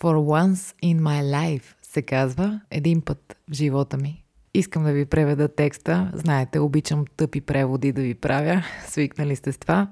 For 0.00 0.14
Once 0.14 0.74
in 0.84 1.00
My 1.00 1.22
Life 1.22 1.74
се 1.82 2.02
казва 2.02 2.60
един 2.70 3.00
път 3.00 3.36
в 3.50 3.54
живота 3.54 3.96
ми. 3.96 4.24
Искам 4.54 4.84
да 4.84 4.92
ви 4.92 5.04
преведа 5.04 5.48
текста. 5.48 6.10
Знаете, 6.14 6.58
обичам 6.58 7.04
тъпи 7.16 7.40
преводи 7.40 7.92
да 7.92 8.02
ви 8.02 8.14
правя. 8.14 8.64
Свикнали 8.86 9.36
сте 9.36 9.52
с 9.52 9.58
това. 9.58 9.88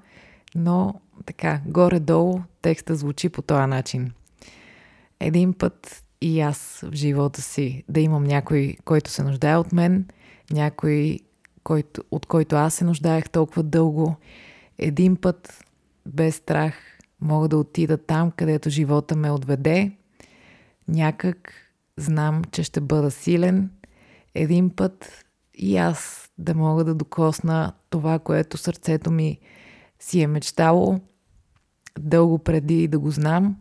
Но 0.55 1.01
така, 1.27 1.61
горе-долу 1.67 2.41
текста 2.63 2.95
звучи 2.95 3.29
по 3.29 3.43
този 3.43 3.67
начин. 3.67 4.13
Един 5.21 5.55
път 5.55 6.05
и 6.21 6.41
аз 6.41 6.85
в 6.85 6.95
живота 6.95 7.43
си 7.43 7.85
да 7.89 8.01
имам 8.01 8.25
някой, 8.25 8.77
който 8.85 9.11
се 9.11 9.23
нуждае 9.23 9.57
от 9.57 9.73
мен, 9.73 10.07
някой, 10.51 11.19
който, 11.65 12.05
от 12.11 12.27
който 12.27 12.57
аз 12.57 12.75
се 12.75 12.85
нуждаех 12.85 13.31
толкова 13.31 13.63
дълго. 13.63 14.17
Един 14.79 15.17
път, 15.17 15.65
без 16.07 16.37
страх, 16.37 16.75
мога 17.21 17.49
да 17.49 17.57
отида 17.59 17.97
там, 17.97 18.31
където 18.31 18.71
живота 18.71 19.17
ме 19.17 19.31
отведе. 19.31 19.93
Някак 20.89 21.53
знам, 21.97 22.45
че 22.45 22.63
ще 22.63 22.81
бъда 22.81 23.11
силен. 23.11 23.71
Един 24.35 24.71
път 24.71 25.25
и 25.55 25.77
аз 25.77 26.31
да 26.39 26.55
мога 26.55 26.85
да 26.85 26.95
докосна 26.95 27.73
това, 27.91 28.19
което 28.19 28.59
сърцето 28.59 29.11
ми 29.11 29.39
си 30.01 30.21
е 30.21 30.27
мечтало 30.27 31.01
дълго 31.99 32.39
преди 32.39 32.89
да 32.89 32.99
го 32.99 33.11
знам. 33.11 33.57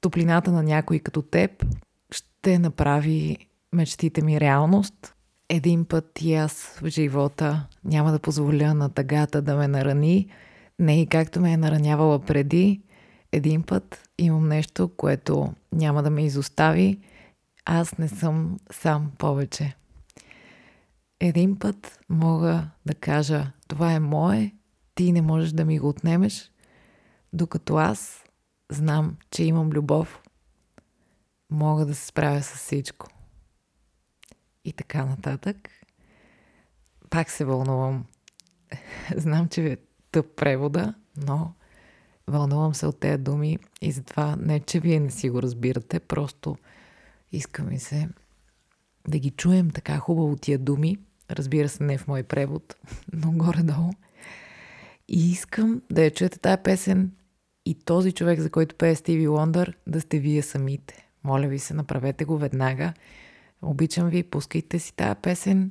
Топлината 0.00 0.52
на 0.52 0.62
някой 0.62 0.98
като 0.98 1.22
теб 1.22 1.66
ще 2.12 2.58
направи 2.58 3.36
мечтите 3.72 4.22
ми 4.22 4.40
реалност 4.40 5.14
един 5.50 5.84
път 5.84 6.22
и 6.22 6.34
аз 6.34 6.78
в 6.82 6.88
живота 6.88 7.66
няма 7.84 8.12
да 8.12 8.18
позволя 8.18 8.74
на 8.74 8.88
тъгата 8.88 9.42
да 9.42 9.56
ме 9.56 9.68
нарани, 9.68 10.28
не 10.78 11.00
и 11.00 11.06
както 11.06 11.40
ме 11.40 11.52
е 11.52 11.56
наранявала 11.56 12.18
преди. 12.18 12.82
Един 13.32 13.62
път 13.62 14.08
имам 14.18 14.48
нещо, 14.48 14.90
което 14.96 15.54
няма 15.72 16.02
да 16.02 16.10
ме 16.10 16.24
изостави. 16.24 17.00
Аз 17.64 17.98
не 17.98 18.08
съм 18.08 18.58
сам 18.70 19.10
повече. 19.18 19.76
Един 21.20 21.58
път 21.58 21.98
мога 22.08 22.68
да 22.86 22.94
кажа, 22.94 23.52
това 23.68 23.92
е 23.92 24.00
мое, 24.00 24.52
ти 25.00 25.12
не 25.12 25.22
можеш 25.22 25.52
да 25.52 25.64
ми 25.64 25.78
го 25.78 25.88
отнемеш, 25.88 26.50
докато 27.32 27.76
аз 27.76 28.24
знам, 28.68 29.16
че 29.30 29.44
имам 29.44 29.70
любов, 29.70 30.22
мога 31.50 31.86
да 31.86 31.94
се 31.94 32.06
справя 32.06 32.42
с 32.42 32.54
всичко 32.54 33.08
и 34.64 34.72
така 34.72 35.04
нататък. 35.04 35.56
Пак 37.10 37.30
се 37.30 37.44
вълнувам. 37.44 38.04
Знам, 39.16 39.48
че 39.48 39.72
е 39.72 39.76
тъп 40.12 40.36
превода, 40.36 40.94
но 41.16 41.52
вълнувам 42.26 42.74
се 42.74 42.86
от 42.86 43.00
тези 43.00 43.22
думи 43.22 43.58
и 43.80 43.92
затова 43.92 44.36
не, 44.36 44.60
че 44.60 44.80
вие 44.80 45.00
не 45.00 45.10
си 45.10 45.30
го 45.30 45.42
разбирате, 45.42 46.00
просто 46.00 46.56
искаме 47.32 47.78
се 47.78 48.08
да 49.08 49.18
ги 49.18 49.30
чуем 49.30 49.70
така 49.70 49.98
хубаво 49.98 50.36
тия 50.36 50.58
думи. 50.58 50.98
Разбира 51.30 51.68
се, 51.68 51.84
не 51.84 51.98
в 51.98 52.08
мой 52.08 52.22
превод, 52.22 52.76
но 53.12 53.32
горе-долу. 53.32 53.90
И 55.10 55.30
искам 55.30 55.82
да 55.90 56.04
я 56.04 56.10
чуете 56.10 56.38
тази 56.38 56.62
песен 56.62 57.10
и 57.66 57.74
този 57.74 58.12
човек, 58.12 58.40
за 58.40 58.50
който 58.50 58.74
пее 58.74 58.94
Стиви 58.94 59.28
Лондър, 59.28 59.76
да 59.86 60.00
сте 60.00 60.18
вие 60.18 60.42
самите. 60.42 61.06
Моля 61.24 61.48
ви 61.48 61.58
се, 61.58 61.74
направете 61.74 62.24
го 62.24 62.38
веднага. 62.38 62.92
Обичам 63.62 64.08
ви, 64.08 64.22
пускайте 64.22 64.78
си 64.78 64.96
тази 64.96 65.20
песен 65.22 65.70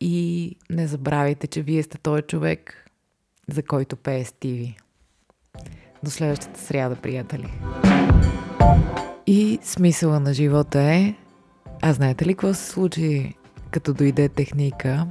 и 0.00 0.56
не 0.70 0.86
забравяйте, 0.86 1.46
че 1.46 1.62
вие 1.62 1.82
сте 1.82 1.98
този 1.98 2.22
човек, 2.22 2.90
за 3.48 3.62
който 3.62 3.96
пее 3.96 4.24
Стиви. 4.24 4.76
До 6.02 6.10
следващата 6.10 6.60
сряда, 6.60 6.96
приятели. 6.96 7.52
И 9.26 9.58
смисъла 9.62 10.20
на 10.20 10.34
живота 10.34 10.80
е... 10.80 11.14
А 11.82 11.92
знаете 11.92 12.26
ли 12.26 12.34
какво 12.34 12.54
се 12.54 12.70
случи, 12.70 13.34
като 13.70 13.94
дойде 13.94 14.28
техника, 14.28 15.06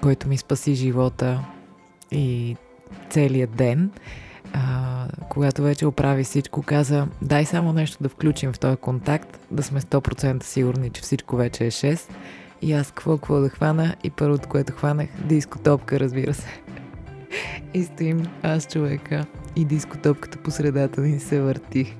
който 0.00 0.28
ми 0.28 0.38
спаси 0.38 0.74
живота 0.74 1.46
и 2.10 2.56
целият 3.10 3.56
ден? 3.56 3.90
а, 4.52 5.06
когато 5.28 5.62
вече 5.62 5.86
оправи 5.86 6.24
всичко, 6.24 6.62
каза, 6.62 7.06
дай 7.22 7.44
само 7.44 7.72
нещо 7.72 8.02
да 8.02 8.08
включим 8.08 8.52
в 8.52 8.58
този 8.58 8.76
контакт, 8.76 9.38
да 9.50 9.62
сме 9.62 9.80
100% 9.80 10.42
сигурни, 10.42 10.90
че 10.90 11.02
всичко 11.02 11.36
вече 11.36 11.66
е 11.66 11.70
6. 11.70 12.10
И 12.62 12.72
аз 12.72 12.86
какво, 12.86 13.16
какво 13.16 13.40
да 13.40 13.48
хвана 13.48 13.94
и 14.04 14.10
първото, 14.10 14.48
което 14.48 14.72
хванах, 14.72 15.08
дискотопка, 15.24 16.00
разбира 16.00 16.34
се. 16.34 16.46
и 17.74 17.84
стоим 17.84 18.22
аз 18.42 18.66
човека 18.66 19.26
и 19.56 19.64
дискотопката 19.64 20.38
по 20.38 20.50
средата 20.50 21.00
ни 21.00 21.20
се 21.20 21.40
върти. 21.40 21.96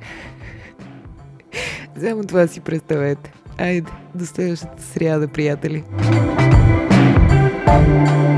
Само 2.01 2.25
това 2.25 2.47
си 2.47 2.61
представете. 2.61 3.33
Айде, 3.59 3.91
до 4.15 4.27
следващата 4.27 4.83
сряда, 4.83 5.29
приятели. 5.29 5.85
thank 7.67 8.09
you 8.09 8.36